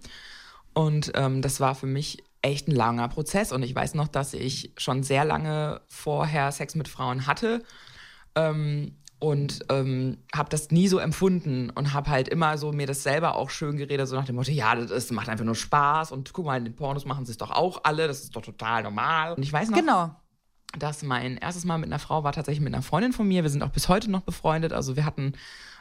und 0.75 1.13
ähm, 1.15 1.41
das 1.41 1.59
war 1.59 1.73
für 1.73 1.87
mich 1.87 2.23
echt 2.43 2.67
ein 2.67 2.75
langer 2.75 3.07
Prozess 3.07 3.51
und 3.51 3.63
ich 3.63 3.73
weiß 3.73 3.95
noch, 3.95 4.07
dass 4.07 4.35
ich 4.35 4.71
schon 4.77 5.01
sehr 5.01 5.25
lange 5.25 5.81
vorher 5.87 6.51
Sex 6.51 6.75
mit 6.75 6.87
Frauen 6.87 7.25
hatte 7.25 7.63
ähm, 8.39 8.95
und 9.21 9.65
ähm, 9.69 10.17
habe 10.33 10.49
das 10.49 10.71
nie 10.71 10.87
so 10.87 10.97
empfunden 10.97 11.69
und 11.71 11.93
habe 11.93 12.09
halt 12.09 12.29
immer 12.29 12.57
so 12.57 12.71
mir 12.71 12.87
das 12.87 13.03
selber 13.03 13.35
auch 13.35 13.49
schön 13.49 13.75
geredet, 13.75 14.07
so 14.07 14.15
nach 14.15 14.25
dem 14.25 14.35
Motto, 14.35 14.51
ja, 14.51 14.75
das, 14.75 14.89
das 14.89 15.11
macht 15.11 15.27
einfach 15.27 15.43
nur 15.43 15.55
Spaß 15.55 16.13
und 16.13 16.31
guck 16.33 16.45
mal, 16.45 16.57
in 16.57 16.63
den 16.63 16.75
Pornos 16.75 17.03
machen 17.05 17.25
sie 17.25 17.31
es 17.31 17.37
doch 17.37 17.51
auch 17.51 17.81
alle, 17.83 18.07
das 18.07 18.21
ist 18.23 18.35
doch 18.35 18.41
total 18.41 18.83
normal. 18.83 19.33
Und 19.33 19.43
ich 19.43 19.51
weiß 19.51 19.69
noch, 19.71 19.77
Genau. 19.77 20.15
dass 20.77 21.03
mein 21.03 21.35
erstes 21.35 21.65
Mal 21.65 21.79
mit 21.79 21.89
einer 21.89 21.99
Frau 21.99 22.23
war 22.23 22.31
tatsächlich 22.31 22.63
mit 22.63 22.73
einer 22.73 22.81
Freundin 22.83 23.11
von 23.11 23.27
mir. 23.27 23.43
Wir 23.43 23.49
sind 23.49 23.61
auch 23.61 23.71
bis 23.71 23.89
heute 23.89 24.09
noch 24.09 24.21
befreundet. 24.21 24.71
Also 24.71 24.95
wir 24.95 25.03
hatten, 25.03 25.33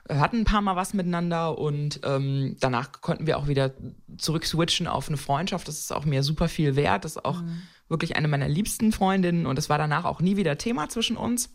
hatten 0.09 0.39
ein 0.39 0.45
paar 0.45 0.63
Mal 0.63 0.75
was 0.75 0.93
miteinander 0.95 1.59
und 1.59 2.01
ähm, 2.05 2.57
danach 2.59 2.91
konnten 3.03 3.27
wir 3.29 3.39
auch 3.39 3.47
wieder 3.47 3.73
zurück 4.17 4.47
switchen 4.47 4.89
auf 4.89 5.07
eine 5.07 5.17
Freundschaft. 5.17 5.69
Das 5.69 5.79
ist 5.79 5.93
auch 5.93 6.05
mir 6.07 6.25
super 6.25 6.49
viel 6.49 6.75
wert. 6.75 7.05
Das 7.05 7.13
ist 7.17 7.25
auch 7.25 7.41
wirklich 7.89 8.17
eine 8.17 8.27
meiner 8.27 8.49
liebsten 8.49 8.91
Freundinnen 8.91 9.47
und 9.47 9.59
es 9.61 9.69
war 9.69 9.79
danach 9.79 10.05
auch 10.05 10.21
nie 10.21 10.37
wieder 10.37 10.59
Thema 10.59 10.89
zwischen 10.89 11.17
uns. 11.17 11.51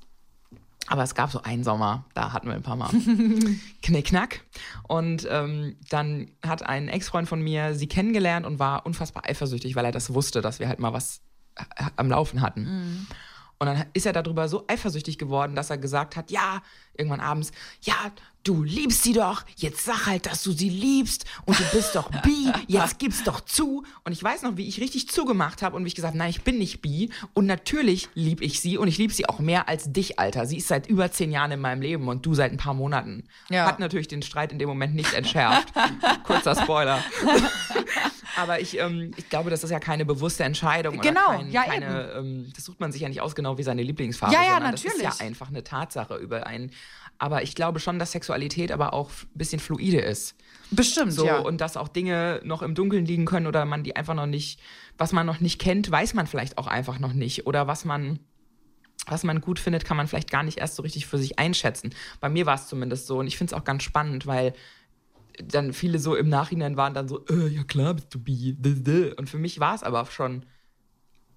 Aber 0.87 1.03
es 1.03 1.15
gab 1.15 1.31
so 1.31 1.41
einen 1.41 1.63
Sommer, 1.63 2.05
da 2.13 2.33
hatten 2.33 2.47
wir 2.47 2.55
ein 2.55 2.61
paar 2.61 2.75
Mal 2.75 2.89
Knickknack. 3.81 4.41
Und 4.87 5.27
ähm, 5.29 5.77
dann 5.89 6.29
hat 6.45 6.63
ein 6.63 6.89
Ex-Freund 6.89 7.27
von 7.27 7.41
mir 7.41 7.73
sie 7.73 7.87
kennengelernt 7.87 8.45
und 8.45 8.59
war 8.59 8.85
unfassbar 8.85 9.23
eifersüchtig, 9.25 9.75
weil 9.75 9.85
er 9.85 9.91
das 9.91 10.13
wusste, 10.13 10.41
dass 10.41 10.59
wir 10.59 10.67
halt 10.67 10.79
mal 10.79 10.93
was 10.93 11.21
äh, 11.55 11.63
am 11.95 12.09
Laufen 12.09 12.41
hatten. 12.41 13.07
Und 13.59 13.67
dann 13.67 13.85
ist 13.93 14.05
er 14.05 14.13
darüber 14.13 14.47
so 14.47 14.65
eifersüchtig 14.67 15.17
geworden, 15.17 15.55
dass 15.55 15.69
er 15.69 15.77
gesagt 15.77 16.15
hat, 16.15 16.31
ja, 16.31 16.61
irgendwann 16.97 17.21
abends, 17.21 17.51
ja, 17.81 17.95
du 18.43 18.63
liebst 18.63 19.03
sie 19.03 19.13
doch, 19.13 19.43
jetzt 19.55 19.85
sag 19.85 20.05
halt, 20.05 20.25
dass 20.25 20.43
du 20.43 20.51
sie 20.51 20.69
liebst 20.69 21.25
und 21.45 21.57
du 21.57 21.63
bist 21.71 21.95
doch 21.95 22.09
bi, 22.21 22.51
jetzt 22.67 22.99
gib's 22.99 23.23
doch 23.23 23.39
zu. 23.39 23.83
Und 24.03 24.11
ich 24.11 24.21
weiß 24.21 24.41
noch, 24.41 24.57
wie 24.57 24.67
ich 24.67 24.81
richtig 24.81 25.09
zugemacht 25.09 25.61
habe 25.61 25.75
und 25.75 25.85
wie 25.85 25.87
ich 25.87 25.95
gesagt, 25.95 26.15
nein, 26.15 26.29
ich 26.29 26.43
bin 26.43 26.57
nicht 26.57 26.81
bi 26.81 27.09
und 27.33 27.45
natürlich 27.45 28.09
lieb 28.15 28.41
ich 28.41 28.59
sie 28.59 28.77
und 28.77 28.87
ich 28.87 28.97
liebe 28.97 29.13
sie 29.13 29.27
auch 29.27 29.39
mehr 29.39 29.69
als 29.69 29.91
dich, 29.91 30.19
Alter. 30.19 30.45
Sie 30.45 30.57
ist 30.57 30.67
seit 30.67 30.87
über 30.87 31.11
zehn 31.11 31.31
Jahren 31.31 31.51
in 31.51 31.61
meinem 31.61 31.81
Leben 31.81 32.07
und 32.07 32.25
du 32.25 32.33
seit 32.33 32.51
ein 32.51 32.57
paar 32.57 32.73
Monaten. 32.73 33.23
Ja. 33.49 33.65
Hat 33.65 33.79
natürlich 33.79 34.07
den 34.07 34.21
Streit 34.21 34.51
in 34.51 34.59
dem 34.59 34.67
Moment 34.67 34.93
nicht 34.95 35.13
entschärft. 35.13 35.73
Kurzer 36.23 36.55
Spoiler. 36.55 37.01
Aber 38.37 38.59
ich, 38.59 38.79
ähm, 38.79 39.11
ich 39.17 39.29
glaube, 39.29 39.49
das 39.49 39.63
ist 39.63 39.69
ja 39.69 39.79
keine 39.79 40.05
bewusste 40.05 40.43
Entscheidung. 40.43 40.99
Genau, 41.01 41.27
kein, 41.27 41.51
ja, 41.51 41.63
keine, 41.63 42.11
ähm, 42.13 42.51
das 42.55 42.65
sucht 42.65 42.79
man 42.79 42.91
sich 42.91 43.01
ja 43.01 43.09
nicht 43.09 43.21
aus, 43.21 43.35
genau 43.35 43.57
wie 43.57 43.63
seine 43.63 43.83
Lieblingsfarbe. 43.83 44.33
Ja, 44.33 44.43
ja, 44.43 44.53
sondern 44.53 44.71
Das 44.71 44.83
natürlich. 44.83 45.07
ist 45.07 45.19
ja 45.19 45.25
einfach 45.25 45.49
eine 45.49 45.63
Tatsache 45.63 46.15
über 46.17 46.47
einen. 46.47 46.71
Aber 47.19 47.43
ich 47.43 47.55
glaube 47.55 47.79
schon, 47.79 47.99
dass 47.99 48.11
Sexualität 48.11 48.71
aber 48.71 48.93
auch 48.93 49.09
ein 49.09 49.37
bisschen 49.37 49.59
fluide 49.59 49.99
ist. 49.99 50.35
Bestimmt, 50.71 51.13
So, 51.13 51.25
ja. 51.25 51.37
und 51.37 51.61
dass 51.61 51.77
auch 51.77 51.87
Dinge 51.87 52.41
noch 52.43 52.63
im 52.63 52.73
Dunkeln 52.75 53.05
liegen 53.05 53.25
können 53.25 53.45
oder 53.47 53.65
man 53.65 53.83
die 53.83 53.95
einfach 53.95 54.15
noch 54.15 54.25
nicht, 54.25 54.59
was 54.97 55.11
man 55.11 55.25
noch 55.25 55.39
nicht 55.39 55.59
kennt, 55.59 55.89
weiß 55.89 56.15
man 56.15 56.25
vielleicht 56.27 56.57
auch 56.57 56.67
einfach 56.67 56.99
noch 56.99 57.13
nicht. 57.13 57.45
Oder 57.45 57.67
was 57.67 57.85
man, 57.85 58.19
was 59.05 59.23
man 59.23 59.41
gut 59.41 59.59
findet, 59.59 59.85
kann 59.85 59.95
man 59.97 60.07
vielleicht 60.07 60.31
gar 60.31 60.43
nicht 60.43 60.57
erst 60.57 60.75
so 60.75 60.81
richtig 60.81 61.05
für 61.05 61.17
sich 61.19 61.37
einschätzen. 61.37 61.93
Bei 62.19 62.29
mir 62.29 62.45
war 62.47 62.55
es 62.55 62.67
zumindest 62.67 63.05
so 63.05 63.19
und 63.19 63.27
ich 63.27 63.37
finde 63.37 63.53
es 63.53 63.59
auch 63.61 63.63
ganz 63.63 63.83
spannend, 63.83 64.25
weil 64.25 64.53
dann 65.43 65.73
viele 65.73 65.99
so 65.99 66.15
im 66.15 66.29
Nachhinein 66.29 66.77
waren 66.77 66.93
dann 66.93 67.07
so, 67.07 67.25
äh, 67.27 67.47
ja 67.47 67.63
klar, 67.63 67.93
bist 67.95 68.13
du 68.13 68.19
bi. 68.19 68.55
Und 69.17 69.29
für 69.29 69.37
mich 69.37 69.59
war 69.59 69.75
es 69.75 69.83
aber 69.83 70.05
schon 70.05 70.45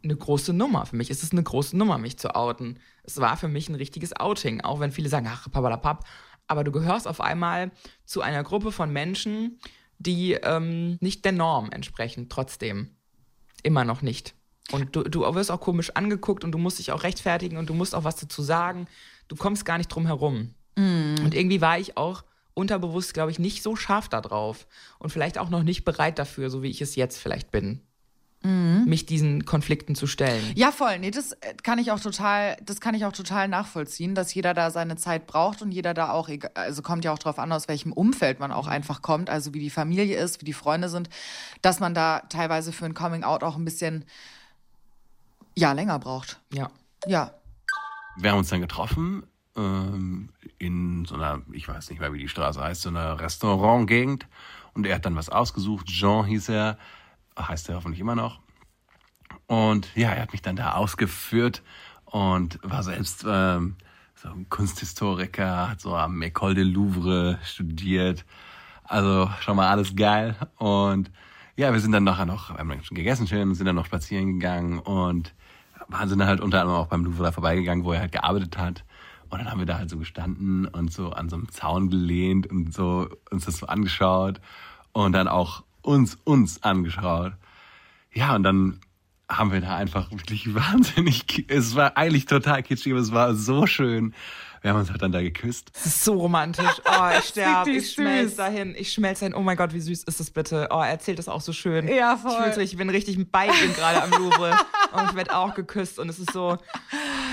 eine 0.03 0.17
große 0.17 0.53
Nummer. 0.53 0.87
Für 0.87 0.97
mich 0.97 1.11
ist 1.11 1.23
es 1.23 1.33
eine 1.33 1.43
große 1.43 1.77
Nummer, 1.77 1.99
mich 1.99 2.19
zu 2.19 2.35
outen. 2.35 2.79
Es 3.03 3.19
war 3.19 3.37
für 3.37 3.49
mich 3.49 3.69
ein 3.69 3.75
richtiges 3.75 4.15
Outing, 4.15 4.61
auch 4.61 4.81
wenn 4.81 4.93
viele 4.93 5.09
sagen, 5.09 5.29
ach, 5.29 5.51
papalapap. 5.51 6.05
Aber 6.47 6.63
du 6.63 6.73
gehörst 6.73 7.09
auf 7.09 7.21
einmal 7.21 7.73
zu 8.05 8.21
einer 8.21 8.45
Gruppe 8.45 8.71
von 8.71 8.93
Menschen, 8.93 9.59
die 9.99 10.35
ähm, 10.35 10.99
nicht 11.01 11.25
der 11.25 11.33
Norm 11.33 11.71
entsprechen, 11.71 12.29
trotzdem. 12.29 12.91
Immer 13.63 13.85
noch 13.85 14.03
nicht. 14.03 14.35
Und 14.73 14.95
du, 14.95 15.03
du 15.03 15.23
wirst 15.35 15.51
auch 15.51 15.61
komisch 15.61 15.91
angeguckt 15.91 16.45
und 16.45 16.53
du 16.53 16.59
musst 16.59 16.79
dich 16.79 16.93
auch 16.93 17.03
rechtfertigen 17.03 17.57
und 17.57 17.69
du 17.69 17.75
musst 17.75 17.95
auch 17.95 18.05
was 18.05 18.17
dazu 18.17 18.43
sagen. 18.43 18.87
Du 19.29 19.37
kommst 19.37 19.65
gar 19.65 19.79
nicht 19.79 19.89
drum 19.89 20.07
herum. 20.07 20.55
Mm. 20.77 21.17
Und 21.25 21.35
irgendwie 21.35 21.61
war 21.61 21.79
ich 21.79 21.97
auch 21.97 22.25
unterbewusst, 22.57 23.15
glaube 23.15 23.31
ich, 23.31 23.39
nicht 23.39 23.63
so 23.63 23.77
scharf 23.77 24.09
da 24.09 24.21
drauf 24.21 24.67
und 24.99 25.11
vielleicht 25.11 25.39
auch 25.39 25.51
noch 25.51 25.63
nicht 25.63 25.85
bereit 25.85 26.19
dafür, 26.19 26.51
so 26.51 26.63
wie 26.63 26.71
ich 26.71 26.81
es 26.81 26.97
jetzt 26.97 27.19
vielleicht 27.19 27.51
bin. 27.51 27.83
Mhm. 28.43 28.85
mich 28.85 29.07
diesen 29.07 29.45
Konflikten 29.45 29.97
zu 29.97 30.07
stellen. 30.07 30.53
Ja, 30.55 30.71
voll. 30.71 30.99
Nee, 30.99 31.11
das 31.11 31.33
äh, 31.33 31.55
kann 31.63 31.79
ich 31.79 31.91
auch 31.91 31.99
total, 31.99 32.57
das 32.63 32.81
kann 32.81 32.95
ich 32.95 33.05
auch 33.05 33.13
total 33.13 33.49
nachvollziehen, 33.49 34.15
dass 34.15 34.33
jeder 34.35 34.55
da 34.55 34.71
seine 34.71 34.97
Zeit 34.97 35.27
braucht 35.27 35.63
und 35.63 35.73
jeder 35.73 35.95
da 35.95 36.11
auch, 36.11 36.29
also 36.55 36.83
kommt 36.83 37.05
ja 37.05 37.13
auch 37.13 37.19
drauf 37.19 37.39
an, 37.39 37.51
aus 37.51 37.67
welchem 37.67 37.93
Umfeld 37.93 38.39
man 38.39 38.53
auch 38.53 38.69
einfach 38.69 39.03
kommt, 39.03 39.31
also 39.31 39.53
wie 39.55 39.59
die 39.59 39.71
Familie 39.71 40.17
ist, 40.17 40.43
wie 40.43 40.45
die 40.45 40.53
Freunde 40.53 40.89
sind, 40.89 41.09
dass 41.63 41.81
man 41.81 41.95
da 41.95 42.21
teilweise 42.29 42.73
für 42.73 42.85
ein 42.85 42.95
Coming 42.95 43.25
Out 43.25 43.43
auch 43.43 43.57
ein 43.57 43.65
bisschen, 43.65 44.05
ja, 45.57 45.73
länger 45.73 45.99
braucht. 45.99 46.39
Ja. 46.53 46.71
Ja. 47.07 47.33
Wir 48.17 48.31
haben 48.31 48.39
uns 48.39 48.51
dann 48.51 48.61
getroffen 48.61 49.27
in 49.57 51.05
so 51.07 51.15
einer, 51.15 51.43
ich 51.53 51.67
weiß 51.67 51.91
nicht 51.91 52.01
mehr, 52.01 52.13
wie 52.13 52.19
die 52.19 52.29
Straße 52.29 52.61
heißt, 52.63 52.83
so 52.83 52.89
einer 52.89 53.19
Restaurantgegend 53.21 54.27
und 54.75 54.87
er 54.87 54.97
hat 54.97 55.07
dann 55.07 55.17
was 55.17 55.29
ausgesucht. 55.29 55.87
Jean 55.87 56.25
hieß 56.25 56.51
er 56.51 56.79
heißt 57.39 57.69
er 57.69 57.77
hoffentlich 57.77 58.01
immer 58.01 58.15
noch. 58.15 58.41
Und 59.47 59.89
ja, 59.95 60.11
er 60.11 60.23
hat 60.23 60.33
mich 60.33 60.43
dann 60.43 60.57
da 60.57 60.73
ausgeführt 60.73 61.63
und 62.05 62.59
war 62.63 62.83
selbst 62.83 63.25
ähm, 63.29 63.77
so 64.15 64.29
ein 64.29 64.49
Kunsthistoriker, 64.49 65.71
hat 65.71 65.81
so 65.81 65.95
am 65.95 66.21
École 66.23 66.55
de 66.55 66.65
Louvre 66.65 67.39
studiert. 67.45 68.25
Also 68.85 69.31
schon 69.41 69.57
mal 69.57 69.69
alles 69.69 69.95
geil. 69.95 70.37
Und 70.57 71.11
ja, 71.57 71.73
wir 71.73 71.81
sind 71.81 71.93
dann 71.93 72.05
nachher 72.05 72.27
noch, 72.27 72.51
wir 72.51 72.59
haben 72.59 72.69
dann 72.69 72.83
schon 72.83 72.97
gegessen 72.97 73.27
schön, 73.27 73.55
sind 73.55 73.67
dann 73.67 73.77
noch 73.77 73.87
spazieren 73.87 74.39
gegangen 74.39 74.79
und 74.79 75.35
waren 75.89 76.09
dann 76.09 76.27
halt 76.27 76.41
unter 76.41 76.61
anderem 76.61 76.81
auch 76.81 76.89
beim 76.89 77.05
Louvre 77.05 77.25
da 77.25 77.33
vorbeigegangen, 77.33 77.85
wo 77.85 77.93
er 77.93 78.01
halt 78.01 78.13
gearbeitet 78.13 78.59
hat. 78.59 78.85
Und 79.29 79.39
dann 79.39 79.51
haben 79.51 79.59
wir 79.59 79.67
da 79.67 79.79
halt 79.79 79.91
so 79.91 79.99
gestanden 79.99 80.67
und 80.67 80.93
so 80.93 81.11
an 81.11 81.29
so 81.29 81.37
einem 81.37 81.51
Zaun 81.51 81.91
gelehnt 81.91 82.47
und 82.47 82.73
so 82.73 83.09
uns 83.31 83.47
das 83.47 83.59
so 83.59 83.67
angeschaut 83.67 84.41
und 84.93 85.13
dann 85.13 85.29
auch 85.29 85.65
uns, 85.83 86.19
uns 86.25 86.63
angeschaut. 86.63 87.33
Ja, 88.13 88.35
und 88.35 88.43
dann 88.43 88.81
haben 89.29 89.53
wir 89.53 89.61
da 89.61 89.77
einfach 89.77 90.11
wirklich 90.11 90.55
wahnsinnig, 90.55 91.47
es 91.49 91.75
war 91.75 91.97
eigentlich 91.97 92.27
total 92.27 92.63
kitschig, 92.63 92.93
aber 92.93 93.01
es 93.01 93.13
war 93.13 93.35
so 93.35 93.67
schön. 93.67 94.15
Wir 94.63 94.73
haben 94.73 94.81
uns 94.81 94.91
halt 94.91 95.01
dann 95.01 95.13
da 95.13 95.23
geküsst. 95.23 95.71
Das 95.75 95.87
ist 95.87 96.05
so 96.05 96.15
romantisch. 96.15 96.65
Oh, 96.87 97.19
ich 97.19 97.25
sterbe, 97.27 97.71
ich 97.71 97.93
schmelze 97.93 98.37
dahin, 98.37 98.75
ich 98.77 98.93
schmelze 98.93 99.21
dahin. 99.21 99.35
Oh 99.35 99.43
mein 99.43 99.57
Gott, 99.57 99.75
wie 99.75 99.81
süß 99.81 100.05
ist 100.05 100.19
das 100.19 100.31
bitte? 100.31 100.69
Oh, 100.71 100.81
er 100.81 100.89
erzählt 100.89 101.19
das 101.19 101.29
auch 101.29 101.41
so 101.41 101.53
schön. 101.53 101.87
Ja, 101.89 102.17
voll. 102.17 102.33
Ich, 102.33 102.55
fühle, 102.55 102.65
ich 102.65 102.77
bin 102.77 102.91
richtig 102.91 103.31
bei 103.31 103.47
ihm 103.47 103.75
gerade 103.75 104.03
am 104.03 104.11
Louvre 104.11 104.57
und 104.93 105.11
ich 105.11 105.15
werde 105.15 105.37
auch 105.37 105.55
geküsst 105.55 105.99
und 105.99 106.09
es 106.09 106.19
ist 106.19 106.33
so 106.33 106.57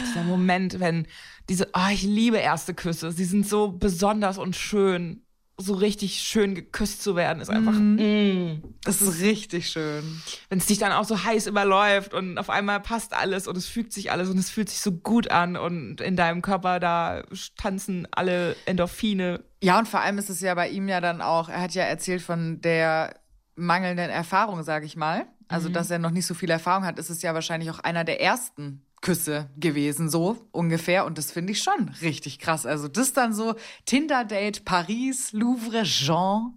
dieser 0.05 0.23
Moment, 0.23 0.79
wenn 0.79 1.07
diese, 1.49 1.69
oh, 1.73 1.91
ich 1.91 2.03
liebe 2.03 2.37
erste 2.37 2.73
Küsse. 2.73 3.11
Sie 3.11 3.25
sind 3.25 3.47
so 3.47 3.71
besonders 3.71 4.37
und 4.37 4.55
schön 4.55 5.23
so 5.57 5.75
richtig 5.75 6.19
schön 6.21 6.55
geküsst 6.55 7.03
zu 7.03 7.15
werden, 7.15 7.39
ist 7.39 7.49
einfach. 7.49 7.73
Mhm. 7.73 7.95
Mm, 7.95 8.63
das 8.83 9.01
ist 9.01 9.21
richtig 9.21 9.69
schön. 9.69 10.21
Wenn 10.49 10.57
es 10.57 10.65
dich 10.65 10.79
dann 10.79 10.91
auch 10.91 11.05
so 11.05 11.23
heiß 11.23 11.45
überläuft 11.45 12.13
und 12.13 12.39
auf 12.39 12.49
einmal 12.49 12.79
passt 12.79 13.13
alles 13.13 13.47
und 13.47 13.55
es 13.55 13.67
fügt 13.67 13.93
sich 13.93 14.11
alles 14.11 14.29
und 14.29 14.37
es 14.39 14.49
fühlt 14.49 14.69
sich 14.69 14.79
so 14.79 14.91
gut 14.91 15.29
an 15.29 15.55
und 15.55 16.01
in 16.01 16.15
deinem 16.15 16.41
Körper 16.41 16.79
da 16.79 17.23
tanzen 17.55 18.07
alle 18.11 18.55
Endorphine. 18.65 19.43
Ja, 19.61 19.77
und 19.77 19.87
vor 19.87 19.99
allem 19.99 20.17
ist 20.17 20.29
es 20.29 20.41
ja 20.41 20.55
bei 20.55 20.69
ihm 20.69 20.89
ja 20.89 21.01
dann 21.01 21.21
auch, 21.21 21.49
er 21.49 21.61
hat 21.61 21.75
ja 21.75 21.83
erzählt 21.83 22.23
von 22.23 22.59
der 22.61 23.19
mangelnden 23.55 24.09
Erfahrung, 24.09 24.63
sage 24.63 24.87
ich 24.87 24.95
mal. 24.95 25.27
Also, 25.47 25.69
mhm. 25.69 25.73
dass 25.73 25.91
er 25.91 25.99
noch 25.99 26.09
nicht 26.09 26.25
so 26.25 26.33
viel 26.33 26.49
Erfahrung 26.49 26.83
hat, 26.83 26.97
ist 26.97 27.11
es 27.11 27.21
ja 27.21 27.33
wahrscheinlich 27.35 27.69
auch 27.69 27.79
einer 27.79 28.03
der 28.03 28.21
ersten 28.21 28.81
Küsse 29.03 29.49
gewesen, 29.57 30.09
so 30.09 30.37
ungefähr. 30.51 31.05
Und 31.05 31.17
das 31.17 31.31
finde 31.31 31.51
ich 31.51 31.61
schon 31.61 31.89
richtig 32.01 32.39
krass. 32.39 32.65
Also 32.65 32.87
das 32.87 33.11
dann 33.11 33.33
so 33.33 33.55
Tinder-Date, 33.85 34.65
Paris, 34.65 35.33
Louvre, 35.33 35.83
Jean. 35.83 36.53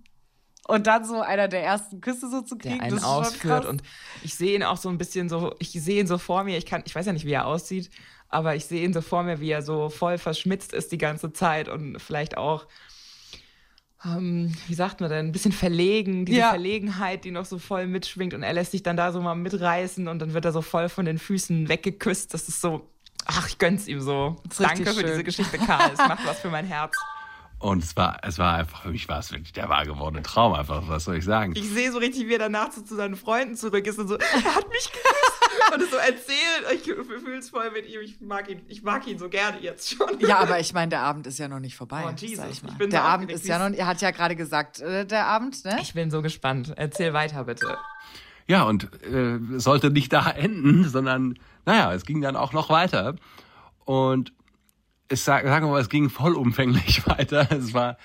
Und 0.68 0.86
dann 0.86 1.04
so 1.04 1.20
einer 1.20 1.48
der 1.48 1.62
ersten 1.64 2.00
Küsse 2.00 2.30
so 2.30 2.42
zu 2.42 2.56
kriegen. 2.56 2.78
Der 2.78 2.84
einen 2.84 3.04
ausführt. 3.04 3.66
Und 3.66 3.82
ich 4.22 4.34
sehe 4.36 4.54
ihn 4.54 4.62
auch 4.62 4.76
so 4.76 4.88
ein 4.88 4.96
bisschen 4.96 5.28
so, 5.28 5.54
ich 5.58 5.70
sehe 5.72 6.00
ihn 6.00 6.06
so 6.06 6.18
vor 6.18 6.44
mir. 6.44 6.56
Ich 6.56 6.66
kann, 6.66 6.82
ich 6.86 6.94
weiß 6.94 7.06
ja 7.06 7.12
nicht, 7.12 7.26
wie 7.26 7.32
er 7.32 7.46
aussieht, 7.46 7.90
aber 8.28 8.54
ich 8.54 8.64
sehe 8.64 8.84
ihn 8.84 8.92
so 8.92 9.00
vor 9.00 9.24
mir, 9.24 9.40
wie 9.40 9.50
er 9.50 9.62
so 9.62 9.88
voll 9.88 10.16
verschmitzt 10.16 10.72
ist 10.72 10.92
die 10.92 10.98
ganze 10.98 11.32
Zeit 11.32 11.68
und 11.68 12.00
vielleicht 12.00 12.36
auch 12.36 12.66
ähm, 14.06 14.52
wie 14.66 14.75
sagt 14.75 15.00
man 15.00 15.10
denn, 15.10 15.26
ein 15.26 15.32
bisschen 15.32 15.52
verlegen, 15.52 16.25
diese 16.25 16.38
ja. 16.38 16.50
Verlegenheit, 16.50 17.25
die 17.25 17.30
noch 17.30 17.44
so 17.44 17.58
voll 17.58 17.86
mitschwingt 17.86 18.34
und 18.34 18.42
er 18.42 18.52
lässt 18.52 18.72
sich 18.72 18.82
dann 18.82 18.96
da 18.96 19.12
so 19.12 19.20
mal 19.20 19.34
mitreißen 19.34 20.06
und 20.08 20.18
dann 20.20 20.34
wird 20.34 20.44
er 20.44 20.52
so 20.52 20.62
voll 20.62 20.88
von 20.88 21.04
den 21.04 21.18
Füßen 21.18 21.68
weggeküsst. 21.68 22.32
Das 22.32 22.48
ist 22.48 22.60
so, 22.60 22.88
ach, 23.25 23.48
ich 23.48 23.58
gönn's 23.58 23.88
ihm 23.88 24.00
so. 24.00 24.36
Danke 24.58 24.92
für 24.92 25.02
diese 25.02 25.25
Geschichte, 25.25 25.58
Karl. 25.58 25.90
Es 25.92 25.98
macht 25.98 26.26
was 26.26 26.40
für 26.40 26.50
mein 26.50 26.66
Herz. 26.66 26.94
Und 27.58 27.82
es 27.82 27.96
war, 27.96 28.18
es 28.22 28.38
war 28.38 28.54
einfach, 28.54 28.82
für 28.82 28.90
mich 28.90 29.08
war 29.08 29.18
es 29.18 29.32
wirklich 29.32 29.52
der 29.52 29.68
wahr 29.70 29.86
gewordene 29.86 30.22
Traum 30.22 30.52
einfach, 30.52 30.86
was 30.88 31.04
soll 31.04 31.16
ich 31.16 31.25
sagen? 31.25 31.54
Ich 31.56 31.68
sehe 31.70 31.90
so 31.90 31.98
richtig, 31.98 32.28
wie 32.28 32.34
er 32.34 32.38
danach 32.38 32.70
so 32.70 32.82
zu 32.82 32.94
seinen 32.94 33.16
Freunden 33.16 33.56
zurück 33.56 33.86
ist 33.86 33.98
und 33.98 34.08
so, 34.08 34.16
er 34.16 34.54
hat 34.54 34.68
mich 34.68 34.92
geküsst 34.92 35.72
und 35.75 35.82
es 35.82 35.90
so 35.90 35.96
erzählt. 35.96 36.66
Ich 36.75 36.82
fühle 36.82 37.38
es 37.38 37.48
voll 37.48 37.70
mit 37.70 37.88
ihm, 37.88 38.00
ich 38.02 38.20
mag 38.20 38.50
ihn, 38.50 38.60
ich 38.68 38.82
mag 38.82 39.06
ihn 39.06 39.18
so 39.18 39.30
gerne 39.30 39.58
jetzt 39.60 39.96
schon. 39.96 40.20
Ja, 40.20 40.38
aber 40.38 40.60
ich 40.60 40.75
meine, 40.75 40.90
der 40.90 41.00
Abend 41.00 41.26
ist 41.26 41.38
ja 41.38 41.48
noch 41.48 41.60
nicht 41.60 41.76
vorbei. 41.76 42.04
Oh, 42.06 42.12
Jesus, 42.14 42.44
ich, 42.50 42.62
ich 42.62 42.78
bin 42.78 42.90
der 42.90 43.00
so 43.00 43.06
Abend 43.06 43.32
ist 43.32 43.46
ja 43.46 43.68
noch, 43.68 43.75
er 43.75 43.86
hat 43.86 44.02
ja 44.02 44.10
gerade 44.10 44.36
gesagt, 44.36 44.80
äh, 44.80 45.06
der 45.06 45.26
Abend, 45.26 45.64
ne? 45.64 45.78
Ich 45.80 45.94
bin 45.94 46.10
so 46.10 46.20
gespannt. 46.20 46.75
Erzähl 46.76 47.14
weiter, 47.14 47.44
bitte. 47.44 47.78
Ja, 48.48 48.64
und 48.64 48.90
äh, 49.02 49.38
sollte 49.58 49.90
nicht 49.90 50.12
da 50.12 50.30
enden, 50.30 50.88
sondern, 50.88 51.38
naja, 51.64 51.92
es 51.94 52.04
ging 52.04 52.20
dann 52.20 52.36
auch 52.36 52.52
noch 52.52 52.68
weiter. 52.68 53.16
Und 53.86 54.32
es 55.08 55.25
sagen 55.25 55.48
wir 55.48 55.70
mal, 55.70 55.80
es 55.80 55.88
ging 55.88 56.10
vollumfänglich 56.10 57.06
weiter. 57.06 57.50
Es 57.50 57.75
war 57.75 57.96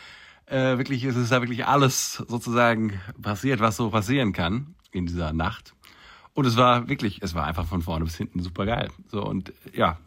äh, 0.46 0.78
wirklich, 0.78 1.04
es 1.04 1.16
ist 1.16 1.32
ja 1.32 1.42
wirklich 1.42 1.66
alles 1.66 2.14
sozusagen 2.28 3.00
passiert, 3.22 3.60
was 3.60 3.78
so 3.78 3.90
passieren 3.90 4.34
kann 4.34 4.76
in 4.92 5.06
dieser 5.06 5.34
Nacht. 5.34 5.74
Und 6.34 6.46
es 6.46 6.58
war 6.58 6.88
wirklich, 6.88 7.22
es 7.22 7.34
war 7.34 7.46
einfach 7.46 7.66
von 7.66 7.82
vorne 7.82 8.06
bis 8.06 8.16
hinten 8.16 8.42
super 8.42 8.66
geil. 8.66 8.90
So 9.10 9.24
und 9.24 9.54
ja, 9.74 9.98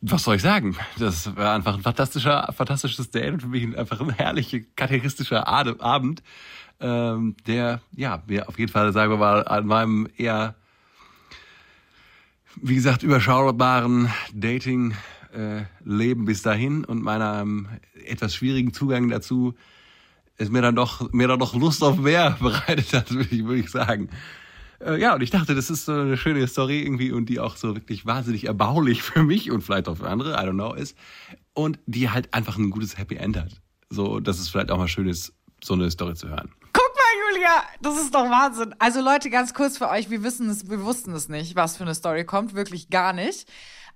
was 0.00 0.24
soll 0.24 0.36
ich 0.36 0.42
sagen? 0.42 0.76
Das 0.98 1.34
war 1.36 1.54
einfach 1.54 1.74
ein 1.74 1.82
fantastischer, 1.82 2.52
fantastisches 2.54 3.10
Date 3.10 3.32
und 3.32 3.40
für 3.40 3.48
mich 3.48 3.76
einfach 3.76 4.00
ein 4.00 4.10
herrlicher, 4.10 4.58
charakteristischer 4.76 5.48
Abend, 5.48 6.22
ähm, 6.80 7.36
der, 7.46 7.80
ja, 7.92 8.22
mir 8.26 8.48
auf 8.48 8.58
jeden 8.58 8.70
Fall, 8.70 8.92
sagen 8.92 9.10
wir 9.10 9.16
mal, 9.16 9.46
an 9.46 9.66
meinem 9.66 10.08
eher 10.16 10.56
wie 12.60 12.74
gesagt, 12.74 13.02
überschaubaren 13.02 14.10
Dating-Leben 14.32 16.22
äh, 16.22 16.26
bis 16.26 16.42
dahin 16.42 16.84
und 16.84 17.02
meinem 17.02 17.68
etwas 18.06 18.34
schwierigen 18.34 18.72
Zugang 18.72 19.08
dazu 19.08 19.54
es 20.36 20.50
mir 20.50 20.62
dann 20.62 20.74
doch, 20.74 21.12
mir 21.12 21.28
dann 21.28 21.38
doch 21.38 21.54
Lust 21.54 21.82
auf 21.82 21.98
mehr 21.98 22.36
bereitet 22.40 22.92
hat, 22.92 23.10
würde 23.12 23.34
ich, 23.34 23.44
würde 23.44 23.60
ich 23.60 23.70
sagen. 23.70 24.08
Äh, 24.80 25.00
ja, 25.00 25.14
und 25.14 25.22
ich 25.22 25.30
dachte, 25.30 25.54
das 25.54 25.70
ist 25.70 25.84
so 25.84 25.92
eine 25.92 26.16
schöne 26.16 26.46
Story 26.46 26.80
irgendwie 26.80 27.12
und 27.12 27.26
die 27.26 27.40
auch 27.40 27.56
so 27.56 27.74
wirklich 27.74 28.06
wahnsinnig 28.06 28.46
erbaulich 28.46 29.02
für 29.02 29.22
mich 29.22 29.50
und 29.50 29.62
vielleicht 29.62 29.88
auch 29.88 29.96
für 29.96 30.08
andere, 30.08 30.32
I 30.32 30.46
don't 30.46 30.52
know, 30.52 30.74
ist. 30.74 30.96
Und 31.52 31.78
die 31.86 32.10
halt 32.10 32.32
einfach 32.34 32.56
ein 32.56 32.70
gutes 32.70 32.98
Happy 32.98 33.16
End 33.16 33.36
hat. 33.36 33.60
So, 33.90 34.18
dass 34.18 34.38
es 34.38 34.48
vielleicht 34.48 34.70
auch 34.70 34.78
mal 34.78 34.88
schön 34.88 35.08
ist, 35.08 35.32
so 35.62 35.74
eine 35.74 35.90
Story 35.90 36.14
zu 36.14 36.28
hören. 36.28 36.50
Julia, 37.44 37.62
das 37.82 38.00
ist 38.00 38.14
doch 38.14 38.30
Wahnsinn. 38.30 38.74
Also 38.78 39.02
Leute, 39.02 39.28
ganz 39.28 39.52
kurz 39.52 39.76
für 39.76 39.90
euch, 39.90 40.08
wir 40.08 40.22
wissen 40.22 40.48
es, 40.48 40.70
wir 40.70 40.82
wussten 40.82 41.12
es 41.12 41.28
nicht, 41.28 41.56
was 41.56 41.76
für 41.76 41.84
eine 41.84 41.94
Story 41.94 42.24
kommt, 42.24 42.54
wirklich 42.54 42.88
gar 42.88 43.12
nicht. 43.12 43.46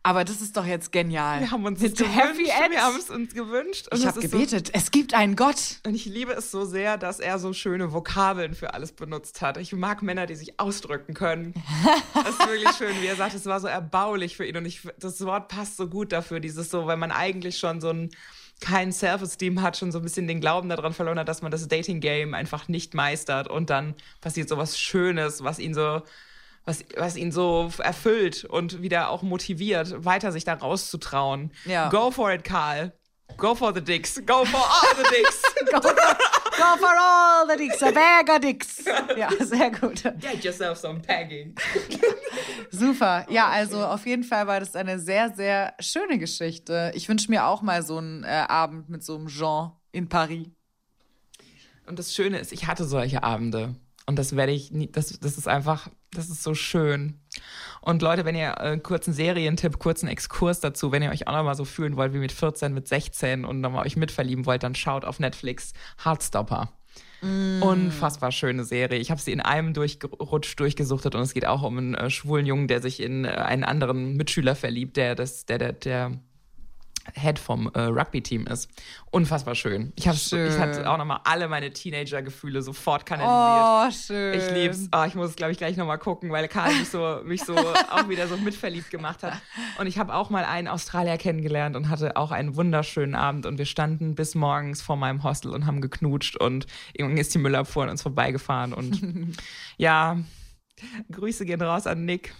Aber 0.02 0.24
das 0.24 0.42
ist 0.42 0.56
doch 0.56 0.66
jetzt 0.66 0.92
genial. 0.92 1.40
Wir 1.40 1.50
haben 1.50 1.64
uns 1.64 1.80
Mit 1.80 1.98
Happy 1.98 2.48
End. 2.48 2.70
Wir 2.70 2.82
haben 2.82 2.96
es 2.96 3.08
uns 3.08 3.34
gewünscht. 3.34 3.88
ich 3.92 4.06
habe 4.06 4.20
gebetet. 4.20 4.66
So, 4.68 4.72
es 4.74 4.90
gibt 4.90 5.14
einen 5.14 5.34
Gott. 5.34 5.80
Und 5.86 5.94
ich 5.94 6.04
liebe 6.04 6.32
es 6.32 6.50
so 6.50 6.66
sehr, 6.66 6.98
dass 6.98 7.20
er 7.20 7.38
so 7.38 7.52
schöne 7.54 7.92
Vokabeln 7.92 8.54
für 8.54 8.74
alles 8.74 8.92
benutzt 8.92 9.40
hat. 9.40 9.56
Ich 9.56 9.72
mag 9.72 10.02
Männer, 10.02 10.26
die 10.26 10.36
sich 10.36 10.60
ausdrücken 10.60 11.14
können. 11.14 11.54
das 12.14 12.28
ist 12.28 12.46
wirklich 12.46 12.70
schön, 12.76 13.00
wie 13.00 13.06
er 13.06 13.16
sagt, 13.16 13.34
es 13.34 13.46
war 13.46 13.60
so 13.60 13.66
erbaulich 13.66 14.36
für 14.36 14.46
ihn. 14.46 14.58
Und 14.58 14.66
ich, 14.66 14.86
das 14.98 15.24
Wort 15.24 15.48
passt 15.48 15.78
so 15.78 15.88
gut 15.88 16.12
dafür, 16.12 16.38
dieses 16.38 16.70
so, 16.70 16.86
weil 16.86 16.98
man 16.98 17.10
eigentlich 17.10 17.58
schon 17.58 17.80
so 17.80 17.88
ein 17.88 18.10
kein 18.60 18.92
Self-Esteem 18.92 19.62
hat, 19.62 19.76
schon 19.76 19.92
so 19.92 19.98
ein 19.98 20.02
bisschen 20.02 20.26
den 20.26 20.40
Glauben 20.40 20.68
daran 20.68 20.92
verloren 20.92 21.18
hat, 21.18 21.28
dass 21.28 21.42
man 21.42 21.50
das 21.50 21.68
Dating-Game 21.68 22.34
einfach 22.34 22.68
nicht 22.68 22.94
meistert 22.94 23.48
und 23.48 23.70
dann 23.70 23.94
passiert 24.20 24.48
so 24.48 24.56
was 24.56 24.78
Schönes, 24.78 25.44
was 25.44 25.58
ihn 25.58 25.74
so, 25.74 26.02
was, 26.64 26.84
was 26.96 27.16
ihn 27.16 27.30
so 27.30 27.70
erfüllt 27.78 28.44
und 28.44 28.82
wieder 28.82 29.10
auch 29.10 29.22
motiviert, 29.22 30.04
weiter 30.04 30.32
sich 30.32 30.44
da 30.44 30.54
rauszutrauen. 30.54 31.52
Ja. 31.66 31.88
Go 31.88 32.10
for 32.10 32.32
it, 32.32 32.44
Karl. 32.44 32.92
Go 33.36 33.54
for 33.54 33.72
the 33.72 33.80
dicks. 33.80 34.20
Go 34.26 34.44
for 34.44 34.60
all 34.60 34.96
the 34.96 35.04
dicks. 35.14 35.42
Go 36.58 36.76
for 36.76 36.94
all 36.98 37.46
the 37.48 37.56
dicks, 37.56 37.80
a 37.82 37.92
bag 37.92 38.28
of 38.28 38.40
dicks. 38.40 38.84
Ja, 39.16 39.30
sehr 39.38 39.70
gut. 39.70 40.02
Get 40.20 40.44
yourself 40.44 40.76
some 40.78 41.00
pegging. 41.00 41.54
Super. 42.70 43.26
Ja, 43.30 43.48
also 43.48 43.84
auf 43.84 44.06
jeden 44.06 44.24
Fall 44.24 44.46
war 44.48 44.58
das 44.58 44.74
eine 44.74 44.98
sehr, 44.98 45.32
sehr 45.34 45.74
schöne 45.78 46.18
Geschichte. 46.18 46.90
Ich 46.94 47.08
wünsche 47.08 47.30
mir 47.30 47.46
auch 47.46 47.62
mal 47.62 47.82
so 47.82 47.98
einen 47.98 48.24
äh, 48.24 48.44
Abend 48.48 48.88
mit 48.88 49.04
so 49.04 49.14
einem 49.14 49.28
Jean 49.28 49.70
in 49.92 50.08
Paris. 50.08 50.48
Und 51.86 51.98
das 51.98 52.12
Schöne 52.12 52.38
ist, 52.38 52.52
ich 52.52 52.66
hatte 52.66 52.84
solche 52.84 53.22
Abende. 53.22 53.76
Und 54.06 54.16
das 54.18 54.34
werde 54.34 54.52
ich 54.52 54.72
nie, 54.72 54.90
das, 54.90 55.18
das 55.20 55.38
ist 55.38 55.46
einfach, 55.46 55.88
das 56.10 56.28
ist 56.28 56.42
so 56.42 56.54
schön. 56.54 57.20
Und 57.80 58.02
Leute, 58.02 58.24
wenn 58.24 58.34
ihr 58.34 58.54
äh, 58.58 58.78
kurzen 58.78 59.12
Serientipp, 59.12 59.78
kurzen 59.78 60.08
Exkurs 60.08 60.60
dazu, 60.60 60.92
wenn 60.92 61.02
ihr 61.02 61.10
euch 61.10 61.26
auch 61.26 61.32
nochmal 61.32 61.54
so 61.54 61.64
fühlen 61.64 61.96
wollt 61.96 62.12
wie 62.12 62.18
mit 62.18 62.32
14, 62.32 62.74
mit 62.74 62.88
16 62.88 63.44
und 63.44 63.60
nochmal 63.60 63.86
euch 63.86 63.96
mitverlieben 63.96 64.46
wollt, 64.46 64.62
dann 64.62 64.74
schaut 64.74 65.04
auf 65.04 65.20
Netflix 65.20 65.72
Heartstopper. 66.04 66.70
Mm. 67.20 67.62
Unfassbar 67.62 68.30
schöne 68.32 68.64
Serie. 68.64 68.98
Ich 68.98 69.10
habe 69.10 69.20
sie 69.20 69.32
in 69.32 69.40
einem 69.40 69.74
durchgerutscht, 69.74 70.58
durchgesuchtet 70.60 71.14
und 71.14 71.22
es 71.22 71.34
geht 71.34 71.46
auch 71.46 71.62
um 71.62 71.78
einen 71.78 71.94
äh, 71.94 72.10
schwulen 72.10 72.46
Jungen, 72.46 72.68
der 72.68 72.80
sich 72.80 73.00
in 73.00 73.24
äh, 73.24 73.28
einen 73.28 73.64
anderen 73.64 74.16
Mitschüler 74.16 74.54
verliebt, 74.54 74.96
der 74.96 75.14
das, 75.14 75.46
der, 75.46 75.58
der, 75.58 75.72
der 75.72 76.12
Head 77.14 77.38
vom 77.38 77.70
äh, 77.74 77.80
Rugby-Team 77.80 78.46
ist. 78.46 78.68
Unfassbar 79.10 79.54
schön. 79.54 79.92
Ich, 79.96 80.04
schön. 80.04 80.48
ich 80.48 80.58
hatte 80.58 80.88
auch 80.88 80.98
nochmal 80.98 81.20
alle 81.24 81.48
meine 81.48 81.72
Teenager-Gefühle 81.72 82.62
sofort 82.62 83.06
kanalisiert. 83.06 83.32
Oh, 83.32 84.06
schön. 84.06 84.34
Ich 84.34 84.50
lieb's. 84.50 84.88
Oh, 84.94 85.04
ich 85.06 85.14
muss 85.14 85.30
es, 85.30 85.36
glaube 85.36 85.52
ich, 85.52 85.58
gleich 85.58 85.76
nochmal 85.76 85.98
gucken, 85.98 86.30
weil 86.30 86.48
Karl 86.48 86.74
mich 86.74 86.88
so, 86.88 87.20
mich 87.24 87.42
so 87.44 87.56
auch 87.90 88.08
wieder 88.08 88.28
so 88.28 88.36
mitverliebt 88.36 88.90
gemacht 88.90 89.22
hat. 89.22 89.34
Und 89.78 89.86
ich 89.86 89.98
habe 89.98 90.14
auch 90.14 90.30
mal 90.30 90.44
einen 90.44 90.68
Australier 90.68 91.16
kennengelernt 91.18 91.76
und 91.76 91.88
hatte 91.88 92.16
auch 92.16 92.30
einen 92.30 92.56
wunderschönen 92.56 93.14
Abend. 93.14 93.46
Und 93.46 93.58
wir 93.58 93.66
standen 93.66 94.14
bis 94.14 94.34
morgens 94.34 94.82
vor 94.82 94.96
meinem 94.96 95.22
Hostel 95.22 95.52
und 95.52 95.66
haben 95.66 95.80
geknutscht. 95.80 96.36
Und 96.36 96.66
irgendwann 96.92 97.18
ist 97.18 97.34
die 97.34 97.38
Müllabfuhr 97.38 97.84
an 97.84 97.90
uns 97.90 98.02
vorbeigefahren. 98.02 98.72
Und 98.72 99.36
ja, 99.76 100.18
Grüße 101.10 101.44
gehen 101.44 101.60
raus 101.62 101.86
an 101.86 102.04
Nick. 102.04 102.34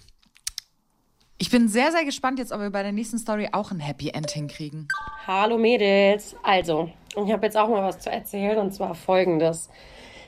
Ich 1.40 1.50
bin 1.50 1.68
sehr, 1.68 1.92
sehr 1.92 2.04
gespannt 2.04 2.40
jetzt, 2.40 2.50
ob 2.50 2.61
wir 2.61 2.71
bei 2.71 2.83
der 2.83 2.90
nächsten 2.90 3.16
Story 3.16 3.49
auch 3.52 3.71
ein 3.71 3.78
Happy 3.78 4.11
End 4.11 4.28
hinkriegen. 4.33 4.88
Hallo 5.25 5.57
Mädels. 5.57 6.35
Also, 6.42 6.90
ich 7.11 7.33
habe 7.33 7.47
jetzt 7.47 7.57
auch 7.57 7.68
mal 7.68 7.85
was 7.85 8.00
zu 8.00 8.11
erzählen 8.11 8.59
und 8.59 8.75
zwar 8.75 8.97
folgendes. 8.97 9.71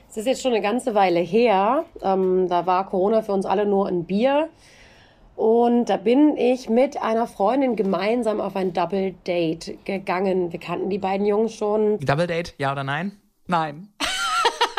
Es 0.09 0.15
ist 0.15 0.25
jetzt 0.25 0.41
schon 0.41 0.53
eine 0.53 0.61
ganze 0.61 0.95
Weile 0.95 1.19
her. 1.19 1.83
Ähm, 2.01 2.47
da 2.47 2.65
war 2.65 2.87
Corona 2.87 3.23
für 3.23 3.33
uns 3.33 3.45
alle 3.45 3.65
nur 3.65 3.89
ein 3.89 4.05
Bier. 4.05 4.47
Und 5.35 5.85
da 5.89 5.97
bin 5.97 6.37
ich 6.37 6.69
mit 6.69 7.01
einer 7.01 7.27
Freundin 7.27 7.75
gemeinsam 7.75 8.39
auf 8.39 8.55
ein 8.55 8.71
Double 8.71 9.13
Date 9.27 9.83
gegangen. 9.83 10.53
Wir 10.53 10.59
kannten 10.61 10.89
die 10.89 10.97
beiden 10.97 11.25
Jungs 11.25 11.53
schon. 11.53 11.99
Double 11.99 12.27
Date, 12.27 12.55
ja 12.57 12.71
oder 12.71 12.85
nein? 12.85 13.11
Nein. 13.47 13.89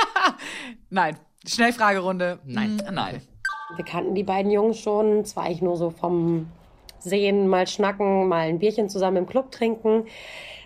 nein. 0.89 1.19
Schnellfragerunde. 1.47 2.39
Nein. 2.45 2.83
Nein. 2.91 3.21
Wir 3.77 3.85
kannten 3.85 4.15
die 4.15 4.23
beiden 4.23 4.51
Jungs 4.51 4.79
schon, 4.79 5.25
zwar 5.25 5.51
ich 5.51 5.63
nur 5.63 5.77
so 5.77 5.91
vom 5.91 6.49
Sehen, 6.99 7.49
mal 7.49 7.67
schnacken, 7.67 8.29
mal 8.29 8.49
ein 8.49 8.59
Bierchen 8.59 8.89
zusammen 8.89 9.19
im 9.19 9.27
Club 9.27 9.51
trinken. 9.51 10.05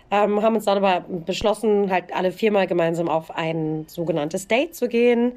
Ähm, 0.09 0.41
haben 0.41 0.55
uns 0.55 0.65
dann 0.65 0.77
aber 0.77 1.05
beschlossen, 1.25 1.91
halt 1.91 2.15
alle 2.15 2.31
viermal 2.31 2.65
gemeinsam 2.67 3.09
auf 3.09 3.35
ein 3.35 3.85
sogenanntes 3.87 4.47
Date 4.47 4.73
zu 4.73 4.87
gehen. 4.87 5.33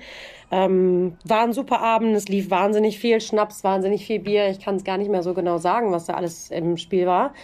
Ähm, 0.53 1.17
war 1.25 1.43
ein 1.43 1.53
super 1.53 1.81
Abend, 1.81 2.15
es 2.15 2.29
lief 2.29 2.51
wahnsinnig 2.51 2.99
viel 2.99 3.21
Schnaps, 3.21 3.65
wahnsinnig 3.65 4.07
viel 4.07 4.21
Bier. 4.21 4.49
Ich 4.49 4.61
kann 4.61 4.77
es 4.77 4.85
gar 4.85 4.97
nicht 4.97 5.11
mehr 5.11 5.23
so 5.23 5.35
genau 5.35 5.59
sagen, 5.59 5.91
was 5.91 6.07
da 6.07 6.15
alles 6.15 6.51
im 6.51 6.77
Spiel 6.77 7.07
war. 7.07 7.35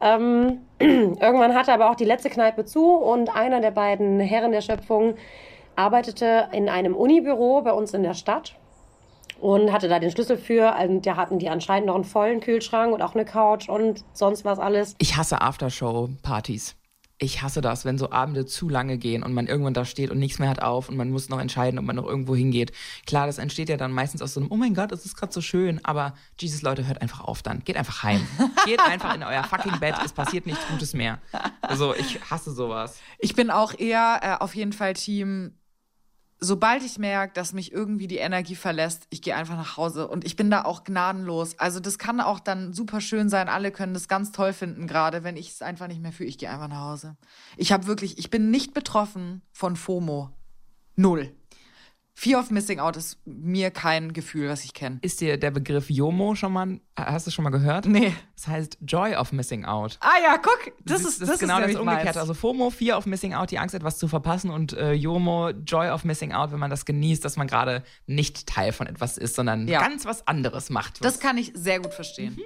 Ähm, 0.00 0.60
irgendwann 0.78 1.54
hatte 1.54 1.72
aber 1.72 1.90
auch 1.90 1.96
die 1.96 2.04
letzte 2.04 2.30
Kneipe 2.30 2.64
zu 2.64 2.94
und 2.94 3.34
einer 3.34 3.60
der 3.60 3.72
beiden 3.72 4.18
Herren 4.20 4.52
der 4.52 4.62
Schöpfung 4.62 5.14
arbeitete 5.76 6.48
in 6.52 6.68
einem 6.68 6.94
Unibüro 6.94 7.60
bei 7.62 7.72
uns 7.72 7.92
in 7.92 8.02
der 8.02 8.14
Stadt 8.14 8.54
und 9.40 9.72
hatte 9.72 9.88
da 9.88 9.98
den 9.98 10.10
Schlüssel 10.10 10.36
für. 10.36 10.76
Und 10.76 11.06
da 11.06 11.16
hatten 11.16 11.38
die 11.38 11.48
anscheinend 11.48 11.86
noch 11.86 11.94
einen 11.94 12.04
vollen 12.04 12.40
Kühlschrank 12.40 12.92
und 12.92 13.02
auch 13.02 13.14
eine 13.14 13.24
Couch 13.24 13.68
und 13.68 14.04
sonst 14.12 14.44
was 14.44 14.58
alles. 14.58 14.94
Ich 14.98 15.16
hasse 15.16 15.40
Aftershow-Partys. 15.40 16.76
Ich 17.22 17.42
hasse 17.42 17.60
das, 17.60 17.84
wenn 17.84 17.98
so 17.98 18.10
Abende 18.12 18.46
zu 18.46 18.70
lange 18.70 18.96
gehen 18.96 19.22
und 19.22 19.34
man 19.34 19.46
irgendwann 19.46 19.74
da 19.74 19.84
steht 19.84 20.10
und 20.10 20.18
nichts 20.18 20.38
mehr 20.38 20.48
hat 20.48 20.62
auf 20.62 20.88
und 20.88 20.96
man 20.96 21.10
muss 21.10 21.28
noch 21.28 21.38
entscheiden, 21.38 21.78
ob 21.78 21.84
man 21.84 21.96
noch 21.96 22.06
irgendwo 22.06 22.34
hingeht. 22.34 22.72
Klar, 23.04 23.26
das 23.26 23.36
entsteht 23.36 23.68
ja 23.68 23.76
dann 23.76 23.92
meistens 23.92 24.22
aus 24.22 24.32
so 24.32 24.40
einem, 24.40 24.50
oh 24.50 24.56
mein 24.56 24.72
Gott, 24.72 24.90
es 24.90 25.04
ist 25.04 25.16
gerade 25.16 25.30
so 25.30 25.42
schön, 25.42 25.84
aber 25.84 26.14
Jesus, 26.38 26.62
Leute, 26.62 26.86
hört 26.86 27.02
einfach 27.02 27.20
auf 27.20 27.42
dann. 27.42 27.62
Geht 27.62 27.76
einfach 27.76 28.04
heim. 28.04 28.26
Geht 28.64 28.80
einfach 28.80 29.14
in 29.14 29.22
euer 29.22 29.44
fucking 29.44 29.78
Bett, 29.80 29.96
es 30.02 30.14
passiert 30.14 30.46
nichts 30.46 30.66
Gutes 30.70 30.94
mehr. 30.94 31.18
Also, 31.60 31.94
ich 31.94 32.18
hasse 32.30 32.52
sowas. 32.52 32.98
Ich 33.18 33.34
bin 33.34 33.50
auch 33.50 33.78
eher 33.78 34.20
äh, 34.22 34.42
auf 34.42 34.54
jeden 34.54 34.72
Fall 34.72 34.94
Team 34.94 35.52
sobald 36.40 36.82
ich 36.82 36.98
merke, 36.98 37.34
dass 37.34 37.52
mich 37.52 37.72
irgendwie 37.72 38.06
die 38.06 38.16
Energie 38.16 38.56
verlässt, 38.56 39.06
ich 39.10 39.22
gehe 39.22 39.36
einfach 39.36 39.56
nach 39.56 39.76
Hause 39.76 40.08
und 40.08 40.24
ich 40.24 40.36
bin 40.36 40.50
da 40.50 40.64
auch 40.64 40.84
gnadenlos. 40.84 41.58
Also 41.58 41.80
das 41.80 41.98
kann 41.98 42.20
auch 42.20 42.40
dann 42.40 42.72
super 42.72 43.00
schön 43.00 43.28
sein. 43.28 43.48
Alle 43.48 43.70
können 43.70 43.94
das 43.94 44.08
ganz 44.08 44.32
toll 44.32 44.52
finden, 44.52 44.86
gerade 44.86 45.22
wenn 45.22 45.36
ich 45.36 45.50
es 45.50 45.62
einfach 45.62 45.86
nicht 45.86 46.00
mehr 46.00 46.12
fühle. 46.12 46.28
Ich 46.28 46.38
gehe 46.38 46.50
einfach 46.50 46.68
nach 46.68 46.80
Hause. 46.80 47.16
Ich 47.56 47.72
habe 47.72 47.86
wirklich, 47.86 48.18
ich 48.18 48.30
bin 48.30 48.50
nicht 48.50 48.74
betroffen 48.74 49.42
von 49.52 49.76
FOMO. 49.76 50.30
Null. 50.96 51.34
Fear 52.20 52.38
of 52.38 52.50
Missing 52.50 52.80
Out 52.80 52.98
ist 52.98 53.18
mir 53.24 53.70
kein 53.70 54.12
Gefühl, 54.12 54.50
was 54.50 54.62
ich 54.66 54.74
kenne. 54.74 54.98
Ist 55.00 55.22
dir 55.22 55.38
der 55.38 55.50
Begriff 55.50 55.88
JOMO 55.88 56.34
schon 56.34 56.52
mal, 56.52 56.78
hast 56.94 57.26
du 57.26 57.30
schon 57.30 57.44
mal 57.44 57.50
gehört? 57.50 57.86
Nee. 57.86 58.12
Das 58.36 58.46
heißt 58.46 58.76
Joy 58.86 59.14
of 59.14 59.32
Missing 59.32 59.64
Out. 59.64 59.96
Ah 60.02 60.20
ja, 60.22 60.36
guck, 60.36 60.70
das, 60.84 61.00
das 61.02 61.12
ist, 61.12 61.22
das, 61.22 61.28
das 61.28 61.34
ist 61.36 61.40
genau 61.40 61.58
ist 61.60 61.72
das 61.72 61.80
Umgekehrte. 61.80 62.20
Also 62.20 62.34
FOMO, 62.34 62.68
Fear 62.68 62.98
of 62.98 63.06
Missing 63.06 63.32
Out, 63.32 63.50
die 63.52 63.58
Angst, 63.58 63.74
etwas 63.74 63.96
zu 63.96 64.06
verpassen 64.06 64.50
und 64.50 64.74
äh, 64.74 64.92
JOMO, 64.92 65.52
Joy 65.64 65.88
of 65.88 66.04
Missing 66.04 66.34
Out, 66.34 66.52
wenn 66.52 66.58
man 66.58 66.68
das 66.68 66.84
genießt, 66.84 67.24
dass 67.24 67.38
man 67.38 67.46
gerade 67.46 67.84
nicht 68.06 68.46
Teil 68.46 68.72
von 68.72 68.86
etwas 68.86 69.16
ist, 69.16 69.34
sondern 69.34 69.66
ja. 69.66 69.80
ganz 69.80 70.04
was 70.04 70.26
anderes 70.28 70.68
macht. 70.68 71.02
Das 71.02 71.20
kann 71.20 71.38
ich 71.38 71.52
sehr 71.54 71.80
gut 71.80 71.94
verstehen. 71.94 72.34
Mhm. 72.36 72.42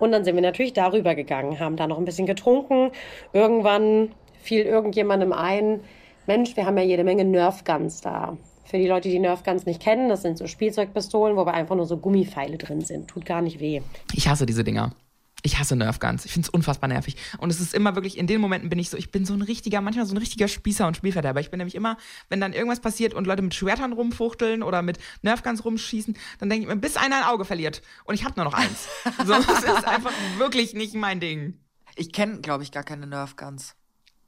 Und 0.00 0.10
dann 0.10 0.24
sind 0.24 0.34
wir 0.34 0.42
natürlich 0.42 0.72
darüber 0.72 1.14
gegangen, 1.14 1.60
haben 1.60 1.76
da 1.76 1.86
noch 1.86 1.98
ein 1.98 2.04
bisschen 2.04 2.26
getrunken. 2.26 2.90
Irgendwann 3.32 4.08
fiel 4.42 4.62
irgendjemandem 4.62 5.32
ein, 5.32 5.78
Mensch, 6.26 6.56
wir 6.56 6.66
haben 6.66 6.76
ja 6.76 6.82
jede 6.82 7.04
Menge 7.04 7.24
Nerf 7.24 7.62
Guns 7.62 8.00
da. 8.00 8.36
Für 8.72 8.78
die 8.78 8.88
Leute, 8.88 9.10
die 9.10 9.18
Nerf 9.18 9.44
Guns 9.44 9.66
nicht 9.66 9.82
kennen, 9.82 10.08
das 10.08 10.22
sind 10.22 10.38
so 10.38 10.46
Spielzeugpistolen, 10.46 11.36
wo 11.36 11.42
einfach 11.42 11.76
nur 11.76 11.84
so 11.84 11.98
Gummipfeile 11.98 12.56
drin 12.56 12.80
sind. 12.80 13.06
Tut 13.06 13.26
gar 13.26 13.42
nicht 13.42 13.60
weh. 13.60 13.82
Ich 14.14 14.28
hasse 14.28 14.46
diese 14.46 14.64
Dinger. 14.64 14.94
Ich 15.42 15.58
hasse 15.58 15.76
Nerf 15.76 16.00
Guns. 16.00 16.24
Ich 16.24 16.32
finde 16.32 16.46
es 16.46 16.48
unfassbar 16.48 16.88
nervig. 16.88 17.18
Und 17.36 17.50
es 17.50 17.60
ist 17.60 17.74
immer 17.74 17.94
wirklich, 17.96 18.16
in 18.16 18.26
den 18.26 18.40
Momenten 18.40 18.70
bin 18.70 18.78
ich 18.78 18.88
so, 18.88 18.96
ich 18.96 19.10
bin 19.10 19.26
so 19.26 19.34
ein 19.34 19.42
richtiger, 19.42 19.82
manchmal 19.82 20.06
so 20.06 20.14
ein 20.14 20.16
richtiger 20.16 20.48
Spießer 20.48 20.86
und 20.86 20.96
Spielverderber. 20.96 21.40
Ich 21.40 21.50
bin 21.50 21.58
nämlich 21.58 21.74
immer, 21.74 21.98
wenn 22.30 22.40
dann 22.40 22.54
irgendwas 22.54 22.80
passiert 22.80 23.12
und 23.12 23.26
Leute 23.26 23.42
mit 23.42 23.52
Schwertern 23.52 23.92
rumfuchteln 23.92 24.62
oder 24.62 24.80
mit 24.80 24.98
Nerf 25.20 25.42
Guns 25.42 25.66
rumschießen, 25.66 26.16
dann 26.38 26.48
denke 26.48 26.62
ich 26.62 26.74
mir, 26.74 26.80
bis 26.80 26.96
einer 26.96 27.18
ein 27.18 27.24
Auge 27.24 27.44
verliert. 27.44 27.82
Und 28.04 28.14
ich 28.14 28.24
habe 28.24 28.36
nur 28.36 28.46
noch 28.46 28.54
eins. 28.54 28.88
so, 29.26 29.34
das 29.34 29.64
ist 29.64 29.86
einfach 29.86 30.14
wirklich 30.38 30.72
nicht 30.72 30.94
mein 30.94 31.20
Ding. 31.20 31.58
Ich 31.94 32.10
kenne, 32.10 32.40
glaube 32.40 32.62
ich, 32.62 32.72
gar 32.72 32.84
keine 32.84 33.06
Nerf 33.06 33.36
Guns. 33.36 33.76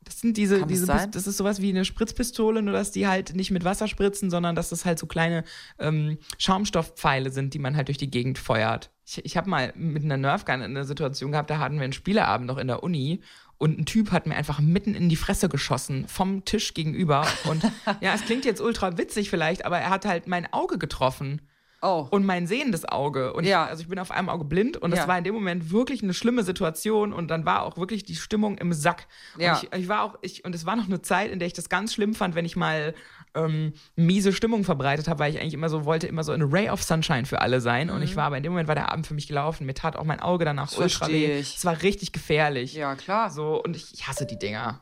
Das 0.04 0.20
sind 0.20 0.36
diese, 0.36 0.60
Kann 0.60 0.68
diese, 0.68 0.86
das, 0.86 1.10
das 1.10 1.26
ist 1.26 1.36
sowas 1.36 1.60
wie 1.60 1.70
eine 1.70 1.84
Spritzpistole, 1.84 2.62
nur 2.62 2.74
dass 2.74 2.90
die 2.90 3.06
halt 3.06 3.34
nicht 3.34 3.50
mit 3.50 3.64
Wasser 3.64 3.88
spritzen, 3.88 4.30
sondern 4.30 4.54
dass 4.54 4.68
das 4.68 4.84
halt 4.84 4.98
so 4.98 5.06
kleine 5.06 5.44
ähm, 5.78 6.18
Schaumstoffpfeile 6.38 7.30
sind, 7.30 7.54
die 7.54 7.58
man 7.58 7.76
halt 7.76 7.88
durch 7.88 7.98
die 7.98 8.10
Gegend 8.10 8.38
feuert. 8.38 8.90
Ich, 9.06 9.24
ich 9.24 9.36
habe 9.36 9.48
mal 9.48 9.72
mit 9.76 10.04
einer 10.04 10.16
Nerfgun 10.16 10.62
eine 10.62 10.84
Situation 10.84 11.32
gehabt, 11.32 11.50
da 11.50 11.58
hatten 11.58 11.76
wir 11.76 11.84
einen 11.84 11.92
Spieleabend 11.92 12.46
noch 12.46 12.58
in 12.58 12.68
der 12.68 12.82
Uni 12.82 13.20
und 13.58 13.78
ein 13.78 13.86
Typ 13.86 14.10
hat 14.10 14.26
mir 14.26 14.34
einfach 14.34 14.60
mitten 14.60 14.94
in 14.94 15.08
die 15.08 15.16
Fresse 15.16 15.48
geschossen 15.48 16.06
vom 16.08 16.44
Tisch 16.44 16.74
gegenüber 16.74 17.26
und 17.44 17.62
ja, 18.00 18.14
es 18.14 18.24
klingt 18.24 18.44
jetzt 18.44 18.60
ultra 18.60 18.98
witzig 18.98 19.30
vielleicht, 19.30 19.64
aber 19.64 19.78
er 19.78 19.90
hat 19.90 20.04
halt 20.04 20.26
mein 20.26 20.52
Auge 20.52 20.78
getroffen. 20.78 21.40
Oh. 21.84 22.08
Und 22.10 22.24
mein 22.24 22.46
sehendes 22.46 22.88
Auge. 22.88 23.34
Und 23.34 23.44
ja. 23.44 23.64
ich, 23.64 23.70
also 23.70 23.82
ich 23.82 23.88
bin 23.88 23.98
auf 23.98 24.10
einem 24.10 24.30
Auge 24.30 24.46
blind 24.46 24.78
und 24.78 24.90
ja. 24.90 24.96
das 24.96 25.06
war 25.06 25.18
in 25.18 25.24
dem 25.24 25.34
Moment 25.34 25.70
wirklich 25.70 26.02
eine 26.02 26.14
schlimme 26.14 26.42
Situation 26.42 27.12
und 27.12 27.28
dann 27.30 27.44
war 27.44 27.62
auch 27.62 27.76
wirklich 27.76 28.04
die 28.04 28.14
Stimmung 28.14 28.56
im 28.56 28.72
Sack. 28.72 29.06
Ja. 29.38 29.52
Und 29.52 29.64
ich, 29.64 29.80
ich 29.80 29.88
war 29.88 30.02
auch, 30.02 30.18
ich, 30.22 30.46
und 30.46 30.54
es 30.54 30.64
war 30.64 30.76
noch 30.76 30.86
eine 30.86 31.02
Zeit, 31.02 31.30
in 31.30 31.38
der 31.38 31.46
ich 31.46 31.52
das 31.52 31.68
ganz 31.68 31.92
schlimm 31.92 32.14
fand, 32.14 32.34
wenn 32.34 32.46
ich 32.46 32.56
mal 32.56 32.94
ähm, 33.34 33.74
miese 33.96 34.32
Stimmung 34.32 34.64
verbreitet 34.64 35.08
habe, 35.08 35.18
weil 35.18 35.30
ich 35.30 35.40
eigentlich 35.40 35.52
immer 35.52 35.68
so 35.68 35.84
wollte, 35.84 36.06
immer 36.06 36.24
so 36.24 36.32
ein 36.32 36.40
Ray 36.40 36.70
of 36.70 36.82
Sunshine 36.82 37.26
für 37.26 37.42
alle 37.42 37.60
sein. 37.60 37.88
Mhm. 37.88 37.94
Und 37.96 38.02
ich 38.02 38.12
mhm. 38.12 38.16
war 38.16 38.24
aber 38.24 38.38
in 38.38 38.42
dem 38.44 38.52
Moment 38.52 38.66
war 38.66 38.74
der 38.74 38.90
Abend 38.90 39.06
für 39.06 39.14
mich 39.14 39.28
gelaufen. 39.28 39.66
Mir 39.66 39.74
tat 39.74 39.96
auch 39.96 40.04
mein 40.04 40.20
Auge 40.20 40.46
danach 40.46 40.70
das 40.70 40.78
ultra 40.78 41.08
weh. 41.08 41.38
Es 41.38 41.66
war 41.66 41.82
richtig 41.82 42.12
gefährlich. 42.12 42.72
Ja, 42.72 42.94
klar. 42.94 43.28
So, 43.28 43.62
und 43.62 43.76
ich, 43.76 43.92
ich 43.92 44.08
hasse 44.08 44.24
die 44.24 44.38
Dinger. 44.38 44.80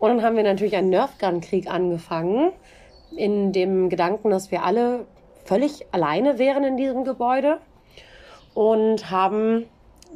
Und 0.00 0.08
dann 0.08 0.22
haben 0.22 0.34
wir 0.34 0.42
natürlich 0.42 0.74
einen 0.74 0.90
Nerfgun-Krieg 0.90 1.68
angefangen. 1.68 2.50
In 3.16 3.52
dem 3.52 3.88
Gedanken, 3.88 4.30
dass 4.30 4.50
wir 4.50 4.64
alle 4.64 5.06
völlig 5.46 5.86
alleine 5.92 6.38
wären 6.38 6.64
in 6.64 6.76
diesem 6.76 7.04
Gebäude 7.04 7.58
und 8.54 9.10
haben 9.10 9.66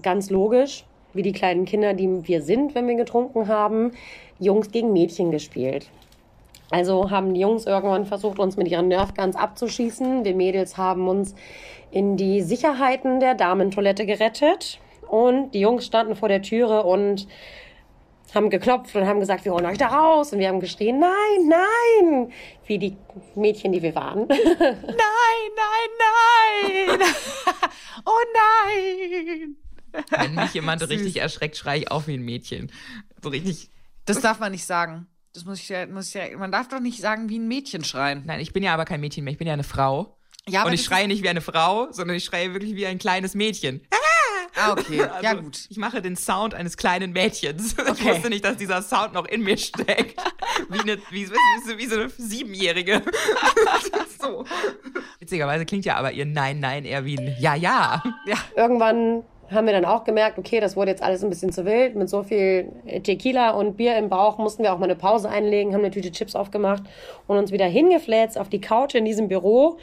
ganz 0.02 0.30
logisch, 0.30 0.84
wie 1.12 1.22
die 1.22 1.32
kleinen 1.32 1.64
Kinder, 1.64 1.94
die 1.94 2.26
wir 2.26 2.42
sind, 2.42 2.74
wenn 2.74 2.86
wir 2.86 2.94
getrunken 2.94 3.48
haben, 3.48 3.92
Jungs 4.38 4.70
gegen 4.70 4.92
Mädchen 4.92 5.30
gespielt. 5.30 5.90
Also 6.70 7.10
haben 7.10 7.34
die 7.34 7.40
Jungs 7.40 7.66
irgendwann 7.66 8.06
versucht, 8.06 8.38
uns 8.38 8.56
mit 8.56 8.68
ihren 8.68 8.88
Nerfguns 8.88 9.34
abzuschießen. 9.34 10.24
Wir 10.24 10.34
Mädels 10.34 10.76
haben 10.76 11.08
uns 11.08 11.34
in 11.90 12.16
die 12.16 12.42
Sicherheiten 12.42 13.18
der 13.18 13.34
Damentoilette 13.34 14.06
gerettet. 14.06 14.78
Und 15.08 15.50
die 15.50 15.60
Jungs 15.60 15.84
standen 15.84 16.14
vor 16.14 16.28
der 16.28 16.42
Türe 16.42 16.84
und 16.84 17.26
haben 18.34 18.50
geklopft 18.50 18.94
und 18.96 19.06
haben 19.06 19.20
gesagt, 19.20 19.44
wir 19.44 19.52
holen 19.52 19.66
euch 19.66 19.78
da 19.78 19.88
raus. 19.88 20.32
Und 20.32 20.38
wir 20.38 20.48
haben 20.48 20.60
geschrien, 20.60 20.98
nein, 20.98 21.48
nein, 21.48 22.32
wie 22.66 22.78
die 22.78 22.96
Mädchen, 23.34 23.72
die 23.72 23.82
wir 23.82 23.94
waren. 23.94 24.26
Nein, 24.28 24.38
nein, 25.56 26.98
nein! 26.98 27.08
oh 28.06 28.10
nein! 28.34 29.56
Wenn 30.10 30.34
mich 30.34 30.54
jemand 30.54 30.80
richtig 30.88 31.16
erschreckt, 31.16 31.56
schreie 31.56 31.80
ich 31.80 31.90
auch 31.90 32.06
wie 32.06 32.14
ein 32.14 32.22
Mädchen. 32.22 32.70
So 33.22 33.30
richtig. 33.30 33.70
Das 34.06 34.20
darf 34.20 34.38
man 34.38 34.52
nicht 34.52 34.64
sagen. 34.64 35.06
Das 35.32 35.44
muss 35.44 35.60
ich, 35.60 35.68
ja- 35.68 35.86
muss 35.86 36.08
ich 36.08 36.14
ja, 36.14 36.36
man 36.36 36.52
darf 36.52 36.68
doch 36.68 36.80
nicht 36.80 37.00
sagen, 37.00 37.28
wie 37.28 37.38
ein 37.38 37.48
Mädchen 37.48 37.84
schreien. 37.84 38.22
Nein, 38.26 38.40
ich 38.40 38.52
bin 38.52 38.62
ja 38.62 38.74
aber 38.74 38.84
kein 38.84 39.00
Mädchen 39.00 39.24
mehr, 39.24 39.32
ich 39.32 39.38
bin 39.38 39.46
ja 39.46 39.52
eine 39.54 39.64
Frau. 39.64 40.16
Ja, 40.48 40.64
und 40.64 40.72
ich 40.72 40.84
schreie 40.84 41.06
nicht 41.06 41.22
wie 41.22 41.28
eine 41.28 41.40
Frau, 41.42 41.88
sondern 41.92 42.16
ich 42.16 42.24
schreie 42.24 42.52
wirklich 42.52 42.74
wie 42.74 42.86
ein 42.86 42.98
kleines 42.98 43.34
Mädchen. 43.34 43.82
Ah, 44.60 44.72
okay. 44.72 44.96
ja, 45.22 45.30
Also, 45.30 45.42
gut. 45.42 45.66
Ich 45.68 45.76
mache 45.76 46.02
den 46.02 46.16
Sound 46.16 46.54
eines 46.54 46.76
kleinen 46.76 47.12
Mädchens. 47.12 47.74
Ich 47.80 47.88
Okay. 47.88 48.10
wusste 48.14 48.30
nicht, 48.30 48.44
dass 48.44 48.56
dieser 48.56 48.82
Sound 48.82 49.14
noch 49.14 49.26
in 49.26 49.42
mir 49.42 49.56
steckt. 49.56 50.20
Wie, 50.68 50.80
eine, 50.80 50.98
wie, 51.10 51.28
wie, 51.30 51.78
wie 51.78 51.86
so 51.86 51.96
eine 51.96 52.08
Siebenjährige. 52.10 53.02
so. 54.20 54.44
Witzigerweise 55.18 55.66
klingt 55.66 55.84
ja 55.84 55.96
aber 55.96 56.12
ihr 56.12 56.26
Nein, 56.26 56.60
Nein 56.60 56.84
eher 56.84 57.04
wie 57.04 57.18
ein 57.18 57.36
Ja, 57.40 57.54
Ja. 57.54 58.02
Irgendwann 58.56 59.22
haben 59.50 59.66
wir 59.66 59.72
dann 59.72 59.84
auch 59.84 60.04
gemerkt, 60.04 60.38
okay, 60.38 60.60
das 60.60 60.76
wurde 60.76 60.90
jetzt 60.90 61.02
alles 61.02 61.24
ein 61.24 61.30
bisschen 61.30 61.52
zu 61.52 61.64
wild. 61.64 61.96
Mit 61.96 62.08
so 62.08 62.22
viel 62.22 62.70
Tequila 63.02 63.50
und 63.50 63.76
Bier 63.76 63.96
im 63.96 64.08
Bauch 64.08 64.38
mussten 64.38 64.62
wir 64.62 64.72
auch 64.72 64.78
mal 64.78 64.84
eine 64.84 64.96
Pause 64.96 65.28
einlegen, 65.28 65.74
haben 65.74 65.80
eine 65.80 65.90
Tüte 65.90 66.12
Chips 66.12 66.36
aufgemacht 66.36 66.84
und 67.26 67.36
uns 67.36 67.50
wieder 67.52 67.66
hingefläzt 67.66 68.38
auf 68.38 68.48
die 68.48 68.60
Couch 68.60 68.94
in 68.94 69.04
diesem 69.04 69.28
Büro. 69.28 69.78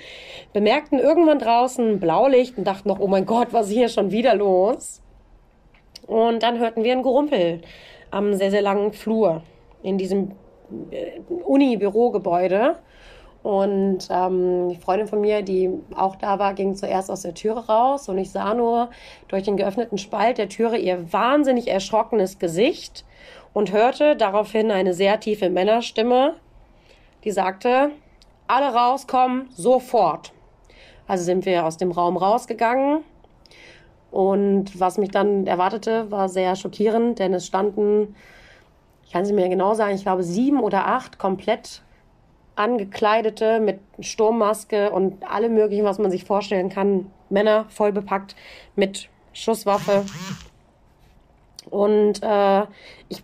Bemerkten 0.53 0.99
irgendwann 0.99 1.39
draußen 1.39 1.99
Blaulicht 1.99 2.57
und 2.57 2.65
dachten 2.65 2.87
noch, 2.87 2.99
oh 2.99 3.07
mein 3.07 3.25
Gott, 3.25 3.49
was 3.51 3.67
ist 3.67 3.73
hier 3.73 3.89
schon 3.89 4.11
wieder 4.11 4.35
los? 4.35 5.01
Und 6.05 6.43
dann 6.43 6.59
hörten 6.59 6.83
wir 6.83 6.93
ein 6.93 7.03
Gerumpel 7.03 7.61
am 8.11 8.33
sehr, 8.33 8.51
sehr 8.51 8.61
langen 8.61 8.93
Flur 8.93 9.43
in 9.83 9.97
diesem 9.97 10.31
äh, 10.91 11.19
Uni-Bürogebäude. 11.29 12.77
Und 13.43 14.07
ähm, 14.09 14.69
die 14.69 14.75
Freundin 14.75 15.07
von 15.07 15.21
mir, 15.21 15.41
die 15.41 15.69
auch 15.95 16.15
da 16.15 16.39
war, 16.39 16.53
ging 16.53 16.75
zuerst 16.75 17.09
aus 17.09 17.21
der 17.21 17.33
Türe 17.33 17.67
raus 17.67 18.09
und 18.09 18.17
ich 18.17 18.31
sah 18.31 18.53
nur 18.53 18.89
durch 19.29 19.43
den 19.43 19.57
geöffneten 19.57 19.97
Spalt 19.97 20.37
der 20.37 20.49
Türe 20.49 20.77
ihr 20.77 21.13
wahnsinnig 21.13 21.69
erschrockenes 21.69 22.39
Gesicht 22.39 23.05
und 23.53 23.71
hörte 23.71 24.15
daraufhin 24.15 24.71
eine 24.71 24.93
sehr 24.93 25.19
tiefe 25.19 25.49
Männerstimme, 25.49 26.35
die 27.23 27.31
sagte, 27.31 27.91
alle 28.47 28.73
rauskommen, 28.73 29.49
sofort. 29.51 30.33
Also 31.07 31.23
sind 31.23 31.45
wir 31.45 31.65
aus 31.65 31.77
dem 31.77 31.91
Raum 31.91 32.17
rausgegangen 32.17 33.03
und 34.11 34.79
was 34.79 34.97
mich 34.97 35.11
dann 35.11 35.47
erwartete, 35.47 36.09
war 36.11 36.29
sehr 36.29 36.55
schockierend, 36.55 37.19
denn 37.19 37.33
es 37.33 37.45
standen, 37.45 38.15
ich 39.05 39.11
kann 39.11 39.23
es 39.23 39.31
mehr 39.31 39.49
genau 39.49 39.73
sagen, 39.73 39.95
ich 39.95 40.03
glaube 40.03 40.23
sieben 40.23 40.59
oder 40.59 40.87
acht 40.87 41.17
komplett 41.17 41.81
angekleidete 42.57 43.59
mit 43.59 43.79
Sturmmaske 43.99 44.91
und 44.91 45.23
allem 45.29 45.53
möglichen, 45.53 45.85
was 45.85 45.99
man 45.99 46.11
sich 46.11 46.25
vorstellen 46.25 46.69
kann. 46.69 47.11
Männer 47.29 47.65
voll 47.69 47.91
bepackt 47.91 48.35
mit 48.75 49.09
Schusswaffe. 49.33 50.05
Und 51.69 52.23
äh, 52.23 52.61
ich 53.09 53.23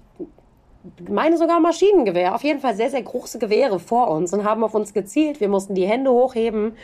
meine 1.09 1.37
sogar 1.37 1.59
Maschinengewehr. 1.59 2.35
Auf 2.35 2.43
jeden 2.43 2.59
Fall 2.59 2.75
sehr, 2.75 2.89
sehr 2.89 3.01
große 3.01 3.39
Gewehre 3.39 3.79
vor 3.79 4.09
uns 4.09 4.33
und 4.33 4.43
haben 4.43 4.63
auf 4.63 4.75
uns 4.75 4.93
gezielt. 4.93 5.39
Wir 5.39 5.49
mussten 5.49 5.75
die 5.75 5.87
Hände 5.87 6.11
hochheben. 6.11 6.75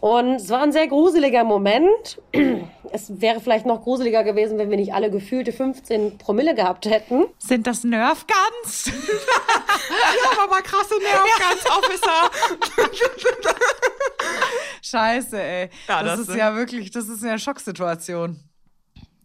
Und 0.00 0.36
es 0.36 0.48
war 0.48 0.62
ein 0.62 0.72
sehr 0.72 0.88
gruseliger 0.88 1.44
Moment. 1.44 2.20
Es 2.92 3.20
wäre 3.20 3.38
vielleicht 3.38 3.66
noch 3.66 3.82
gruseliger 3.84 4.24
gewesen, 4.24 4.58
wenn 4.58 4.68
wir 4.68 4.76
nicht 4.76 4.92
alle 4.92 5.12
gefühlte 5.12 5.52
15 5.52 6.18
Promille 6.18 6.56
gehabt 6.56 6.86
hätten. 6.86 7.26
Sind 7.38 7.68
das 7.68 7.84
Nerfguns? 7.84 8.90
Ja, 9.90 10.42
aber 10.44 10.60
krasse 10.62 10.94
Nervguns-Officer. 11.00 12.30
Scheiße, 14.82 15.40
ey. 15.40 15.70
Ja, 15.88 16.02
das, 16.02 16.10
das 16.12 16.20
ist 16.20 16.26
sind- 16.28 16.38
ja 16.38 16.54
wirklich, 16.56 16.90
das 16.90 17.08
ist 17.08 17.22
eine 17.24 17.38
Schocksituation. 17.38 18.40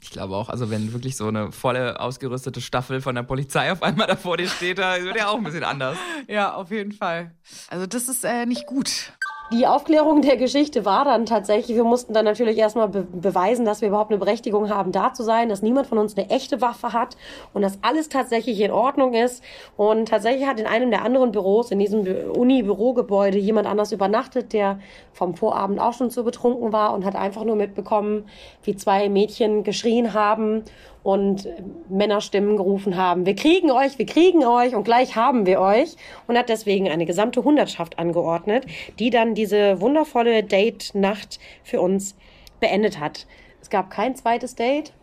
Ich 0.01 0.11
glaube 0.11 0.35
auch, 0.35 0.49
also 0.49 0.69
wenn 0.69 0.93
wirklich 0.93 1.17
so 1.17 1.27
eine 1.27 1.51
volle 1.51 1.99
ausgerüstete 1.99 2.61
Staffel 2.61 3.01
von 3.01 3.15
der 3.15 3.23
Polizei 3.23 3.71
auf 3.71 3.81
einmal 3.81 4.05
da 4.05 4.15
vor 4.15 4.37
dir 4.37 4.47
steht, 4.47 4.77
da 4.77 5.01
wird 5.01 5.15
ja 5.17 5.29
auch 5.29 5.37
ein 5.37 5.43
bisschen 5.43 5.63
anders. 5.63 5.97
Ja, 6.27 6.53
auf 6.53 6.69
jeden 6.69 6.91
Fall. 6.91 7.31
Also 7.69 7.87
das 7.87 8.07
ist 8.07 8.23
äh, 8.23 8.45
nicht 8.45 8.67
gut. 8.67 9.13
Die 9.51 9.67
Aufklärung 9.67 10.23
der 10.23 10.37
Geschichte 10.37 10.85
war 10.85 11.05
dann 11.05 11.27
tatsächlich, 11.27 11.77
wir 11.77 11.83
mussten 11.83 12.13
dann 12.13 12.25
natürlich 12.25 12.57
erstmal 12.57 12.89
be 12.89 13.03
beweisen, 13.03 13.63
dass 13.63 13.81
wir 13.81 13.89
überhaupt 13.89 14.09
eine 14.09 14.17
Berechtigung 14.17 14.69
haben, 14.69 14.91
da 14.91 15.13
zu 15.13 15.21
sein, 15.21 15.49
dass 15.49 15.61
niemand 15.61 15.85
von 15.85 15.99
uns 15.99 16.17
eine 16.17 16.31
echte 16.31 16.61
Waffe 16.61 16.93
hat 16.93 17.15
und 17.53 17.61
dass 17.61 17.77
alles 17.83 18.09
tatsächlich 18.09 18.59
in 18.59 18.71
Ordnung 18.71 19.13
ist. 19.13 19.43
Und 19.77 20.07
tatsächlich 20.09 20.47
hat 20.47 20.59
in 20.59 20.65
einem 20.65 20.89
der 20.89 21.03
anderen 21.05 21.31
Büros, 21.31 21.69
in 21.69 21.77
diesem 21.77 22.01
Bü- 22.01 22.27
Uni-Bürogebäude, 22.27 23.37
jemand 23.37 23.67
anders 23.67 23.91
übernachtet, 23.91 24.51
der 24.51 24.79
vom 25.13 25.35
Vorabend 25.35 25.79
auch 25.79 25.93
schon 25.93 26.09
zu 26.09 26.23
betrunken 26.23 26.73
war 26.73 26.95
und 26.95 27.05
hat 27.05 27.15
einfach 27.15 27.43
nur 27.43 27.55
mitbekommen, 27.55 28.25
wie 28.63 28.75
zwei 28.75 29.09
Mädchen 29.09 29.63
geschrien 29.63 30.15
haben 30.15 30.63
und 31.05 31.45
äh, 31.45 31.61
Männerstimmen 31.87 32.57
gerufen 32.57 32.97
haben, 32.97 33.27
wir 33.27 33.35
kriegen 33.35 33.69
euch, 33.69 33.99
wir 33.99 34.07
kriegen 34.07 34.43
euch 34.43 34.73
und 34.73 34.85
gleich 34.85 35.15
haben 35.15 35.45
wir 35.45 35.61
euch 35.61 35.95
und 36.25 36.35
hat 36.35 36.49
deswegen 36.49 36.89
eine 36.89 37.05
gesamte 37.05 37.43
Hundertschaft 37.43 37.99
angeordnet, 37.99 38.65
die 38.97 39.11
dann 39.11 39.35
diese 39.35 39.79
wundervolle 39.81 40.43
Date-Nacht 40.43 41.39
für 41.63 41.79
uns 41.79 42.15
beendet 42.59 42.99
hat. 42.99 43.27
Es 43.61 43.69
gab 43.69 43.91
kein 43.91 44.15
zweites 44.15 44.55
Date. 44.55 44.93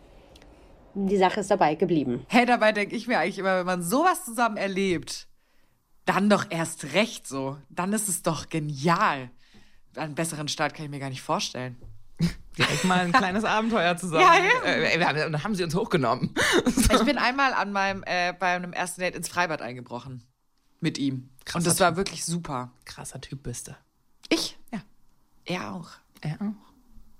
Die 0.93 1.17
Sache 1.17 1.39
ist 1.39 1.49
dabei 1.49 1.75
geblieben. 1.75 2.25
Hey, 2.27 2.45
dabei 2.45 2.73
denke 2.73 2.97
ich 2.97 3.07
mir 3.07 3.19
eigentlich 3.19 3.39
immer, 3.39 3.59
wenn 3.59 3.65
man 3.65 3.81
sowas 3.81 4.25
zusammen 4.25 4.57
erlebt, 4.57 5.29
dann 6.05 6.29
doch 6.29 6.47
erst 6.49 6.93
recht 6.93 7.25
so. 7.25 7.55
Dann 7.69 7.93
ist 7.93 8.09
es 8.09 8.23
doch 8.23 8.49
genial. 8.49 9.31
Einen 9.95 10.15
besseren 10.15 10.49
Start 10.49 10.73
kann 10.73 10.83
ich 10.83 10.91
mir 10.91 10.99
gar 10.99 11.09
nicht 11.09 11.21
vorstellen. 11.21 11.77
Direkt 12.57 12.83
mal 12.83 12.99
ein 12.99 13.11
kleines 13.11 13.43
Abenteuer 13.43 13.97
zusammen. 13.97 14.21
Ja, 14.23 14.37
eben. 14.37 14.83
Äh, 14.83 14.99
wir 14.99 15.07
haben, 15.07 15.17
dann 15.17 15.43
haben 15.43 15.55
sie 15.55 15.63
uns 15.63 15.73
hochgenommen. 15.73 16.35
Ich 16.91 16.99
bin 17.05 17.17
einmal 17.17 17.53
an 17.53 17.71
meinem, 17.71 18.03
äh, 18.05 18.33
bei 18.33 18.55
einem 18.55 18.73
ersten 18.73 19.01
Date 19.01 19.15
ins 19.15 19.27
Freibad 19.27 19.61
eingebrochen. 19.61 20.23
Mit 20.79 20.97
ihm. 20.97 21.29
Krasser 21.45 21.57
Und 21.59 21.67
das 21.67 21.79
war 21.79 21.95
wirklich 21.95 22.25
super. 22.25 22.71
Krasser 22.85 23.19
Typ 23.21 23.43
bist 23.43 23.69
du. 23.69 23.75
Ich? 24.29 24.57
Ja. 24.71 24.81
Er 25.45 25.73
auch. 25.73 25.89
Er 26.21 26.35
auch. 26.35 26.73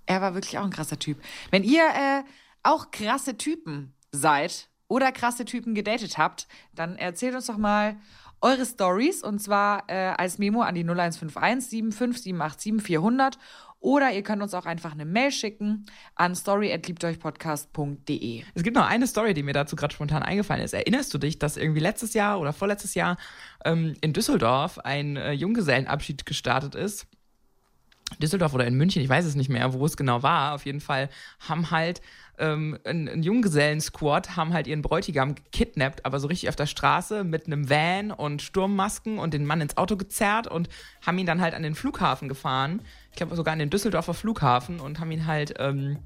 Er 0.06 0.22
war 0.22 0.34
wirklich 0.34 0.58
auch 0.60 0.64
ein 0.64 0.70
krasser 0.70 1.00
Typ. 1.00 1.18
Wenn 1.50 1.64
ihr 1.64 1.84
äh, 1.84 2.24
auch 2.62 2.92
krasse 2.92 3.38
Typen 3.38 3.94
seid 4.12 4.70
oder 4.88 5.12
krasse 5.12 5.46
Typen 5.46 5.76
gedatet 5.76 6.18
habt, 6.18 6.48
dann 6.74 6.98
erzählt 6.98 7.36
uns 7.36 7.48
doch 7.48 7.58
mal 7.58 7.98
eure 8.42 8.66
Stories 8.66 9.24
und 9.24 9.40
zwar 9.40 9.90
äh, 9.90 10.14
als 10.18 10.38
Memo 10.38 10.62
an 10.62 10.76
die 10.76 10.84
0151 10.84 11.96
75 11.96 12.24
787 12.24 12.82
400 12.82 13.40
oder 13.84 14.12
ihr 14.12 14.24
könnt 14.24 14.42
uns 14.42 14.54
auch 14.54 14.66
einfach 14.66 14.94
eine 14.94 15.04
Mail 15.06 15.32
schicken 15.32 15.86
an 16.16 16.36
story@liebteuchpodcast.de. 16.36 18.44
Es 18.56 18.64
gibt 18.64 18.78
noch 18.78 18.88
eine 18.88 19.08
Story, 19.08 19.34
die 19.34 19.44
mir 19.44 19.52
dazu 19.54 19.76
gerade 19.76 19.94
spontan 19.94 20.24
eingefallen 20.24 20.64
ist. 20.64 20.74
Erinnerst 20.74 21.14
du 21.14 21.18
dich, 21.18 21.38
dass 21.38 21.58
irgendwie 21.58 21.82
letztes 21.82 22.14
Jahr 22.14 22.40
oder 22.40 22.54
vorletztes 22.54 22.94
Jahr 22.96 23.18
ähm, 23.66 23.96
in 24.00 24.14
Düsseldorf 24.14 24.80
ein 24.80 25.18
äh, 25.18 25.34
Junggesellenabschied 25.34 26.26
gestartet 26.26 26.76
ist? 26.76 27.08
Düsseldorf 28.20 28.54
oder 28.54 28.68
in 28.68 28.76
München, 28.76 29.02
ich 29.02 29.10
weiß 29.10 29.26
es 29.26 29.36
nicht 29.36 29.50
mehr, 29.50 29.74
wo 29.74 29.86
es 29.86 29.98
genau 29.98 30.24
war. 30.24 30.54
Auf 30.54 30.66
jeden 30.66 30.82
Fall 30.82 31.10
haben 31.40 31.72
halt 31.72 32.02
ähm, 32.38 32.78
ein, 32.84 33.08
ein 33.08 33.24
Junggesellen-Squad 33.24 34.36
haben 34.36 34.54
halt 34.54 34.68
ihren 34.68 34.82
Bräutigam 34.82 35.36
gekidnappt, 35.36 36.06
aber 36.06 36.20
so 36.20 36.28
richtig 36.28 36.50
auf 36.50 36.56
der 36.56 36.66
Straße 36.66 37.24
mit 37.24 37.46
einem 37.46 37.70
Van 37.70 38.12
und 38.12 38.42
Sturmmasken 38.42 39.20
und 39.20 39.34
den 39.34 39.46
Mann 39.46 39.62
ins 39.62 39.78
Auto 39.78 39.98
gezerrt 39.98 40.48
und 40.48 40.70
haben 41.06 41.18
ihn 41.18 41.26
dann 41.26 41.42
halt 41.42 41.54
an 41.54 41.64
den 41.64 41.76
Flughafen 41.76 42.30
gefahren. 42.30 42.82
Ich 43.14 43.18
glaube 43.18 43.36
sogar 43.36 43.54
an 43.54 43.60
den 43.60 43.70
Düsseldorfer 43.70 44.14
Flughafen 44.16 44.80
und 44.80 45.00
haben 45.00 45.12
ihn 45.12 45.28
halt 45.28 45.54
ähm, 45.60 45.98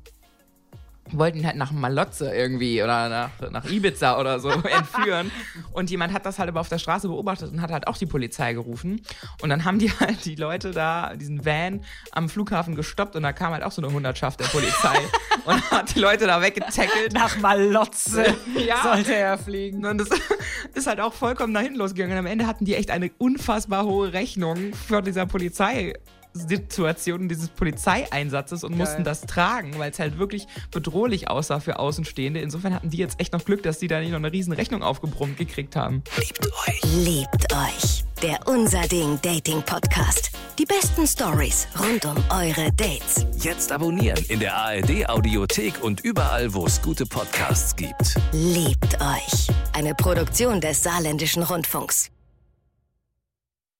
wollten 1.11 1.37
ihn 1.39 1.45
halt 1.45 1.55
nach 1.55 1.71
Malotze 1.71 2.35
irgendwie 2.35 2.83
oder 2.83 3.07
nach, 3.07 3.29
nach 3.49 3.63
Ibiza 3.63 4.19
oder 4.19 4.41
so 4.41 4.49
entführen. 4.49 5.31
Und 5.71 5.89
jemand 5.89 6.13
hat 6.13 6.25
das 6.25 6.37
halt 6.37 6.49
aber 6.49 6.59
auf 6.59 6.67
der 6.67 6.79
Straße 6.79 7.07
beobachtet 7.07 7.51
und 7.51 7.61
hat 7.61 7.71
halt 7.71 7.87
auch 7.87 7.97
die 7.97 8.05
Polizei 8.05 8.51
gerufen. 8.51 9.01
Und 9.41 9.49
dann 9.49 9.63
haben 9.63 9.79
die 9.79 9.89
halt 9.89 10.25
die 10.25 10.35
Leute 10.35 10.71
da, 10.71 11.15
diesen 11.15 11.45
Van 11.45 11.81
am 12.11 12.27
Flughafen 12.27 12.75
gestoppt 12.75 13.15
und 13.15 13.23
da 13.23 13.31
kam 13.31 13.53
halt 13.53 13.63
auch 13.63 13.71
so 13.71 13.81
eine 13.81 13.93
Hundertschaft 13.93 14.41
der 14.41 14.47
Polizei 14.47 14.97
und 15.45 15.71
hat 15.71 15.95
die 15.95 15.99
Leute 15.99 16.27
da 16.27 16.41
weggetackelt. 16.41 17.13
Nach 17.13 17.37
Malotze 17.39 18.35
Ja. 18.67 18.83
sollte 18.83 19.15
er 19.15 19.37
fliegen. 19.37 19.85
Und 19.85 19.99
das 19.99 20.09
ist 20.73 20.87
halt 20.87 20.99
auch 20.99 21.13
vollkommen 21.13 21.53
dahin 21.53 21.75
losgegangen. 21.75 22.17
Und 22.17 22.19
am 22.19 22.25
Ende 22.29 22.47
hatten 22.47 22.65
die 22.65 22.75
echt 22.75 22.91
eine 22.91 23.11
unfassbar 23.17 23.85
hohe 23.85 24.11
Rechnung 24.11 24.73
für 24.73 25.01
dieser 25.01 25.25
Polizeisituation, 26.37 27.29
dieses 27.29 27.49
Polizeieinsatzes 27.49 28.63
und 28.63 28.77
mussten 28.77 29.03
das 29.03 29.21
tragen, 29.21 29.77
weil 29.77 29.91
es 29.91 29.99
halt 29.99 30.17
wirklich 30.17 30.47
bedrohlich 30.71 31.29
aussah 31.29 31.59
für 31.59 31.79
Außenstehende. 31.79 32.39
Insofern 32.39 32.73
hatten 32.73 32.89
die 32.89 32.97
jetzt 32.97 33.19
echt 33.19 33.33
noch 33.33 33.43
Glück, 33.43 33.63
dass 33.63 33.79
die 33.79 33.87
da 33.87 33.99
nicht 33.99 34.11
noch 34.11 34.17
eine 34.17 34.31
riesen 34.31 34.53
Rechnung 34.53 34.83
aufgebrummt 34.83 35.37
gekriegt 35.37 35.75
haben. 35.75 36.03
Liebt 36.83 37.53
euch. 37.53 38.03
Der 38.21 38.39
Unser 38.47 38.81
Ding 38.87 39.19
Dating 39.21 39.61
Podcast. 39.61 40.31
Die 40.57 40.65
besten 40.65 41.05
Stories 41.05 41.67
rund 41.79 42.03
um 42.05 42.17
eure 42.31 42.71
Dates. 42.73 43.27
Jetzt 43.43 43.71
abonnieren 43.71 44.23
in 44.27 44.39
der 44.39 44.55
ARD 44.55 45.07
Audiothek 45.07 45.83
und 45.83 45.99
überall, 46.01 46.51
wo 46.53 46.65
es 46.65 46.81
gute 46.81 47.05
Podcasts 47.05 47.75
gibt. 47.75 48.15
Liebt 48.31 48.99
euch. 48.99 49.47
Eine 49.73 49.93
Produktion 49.93 50.59
des 50.59 50.81
Saarländischen 50.81 51.43
Rundfunks. 51.43 52.09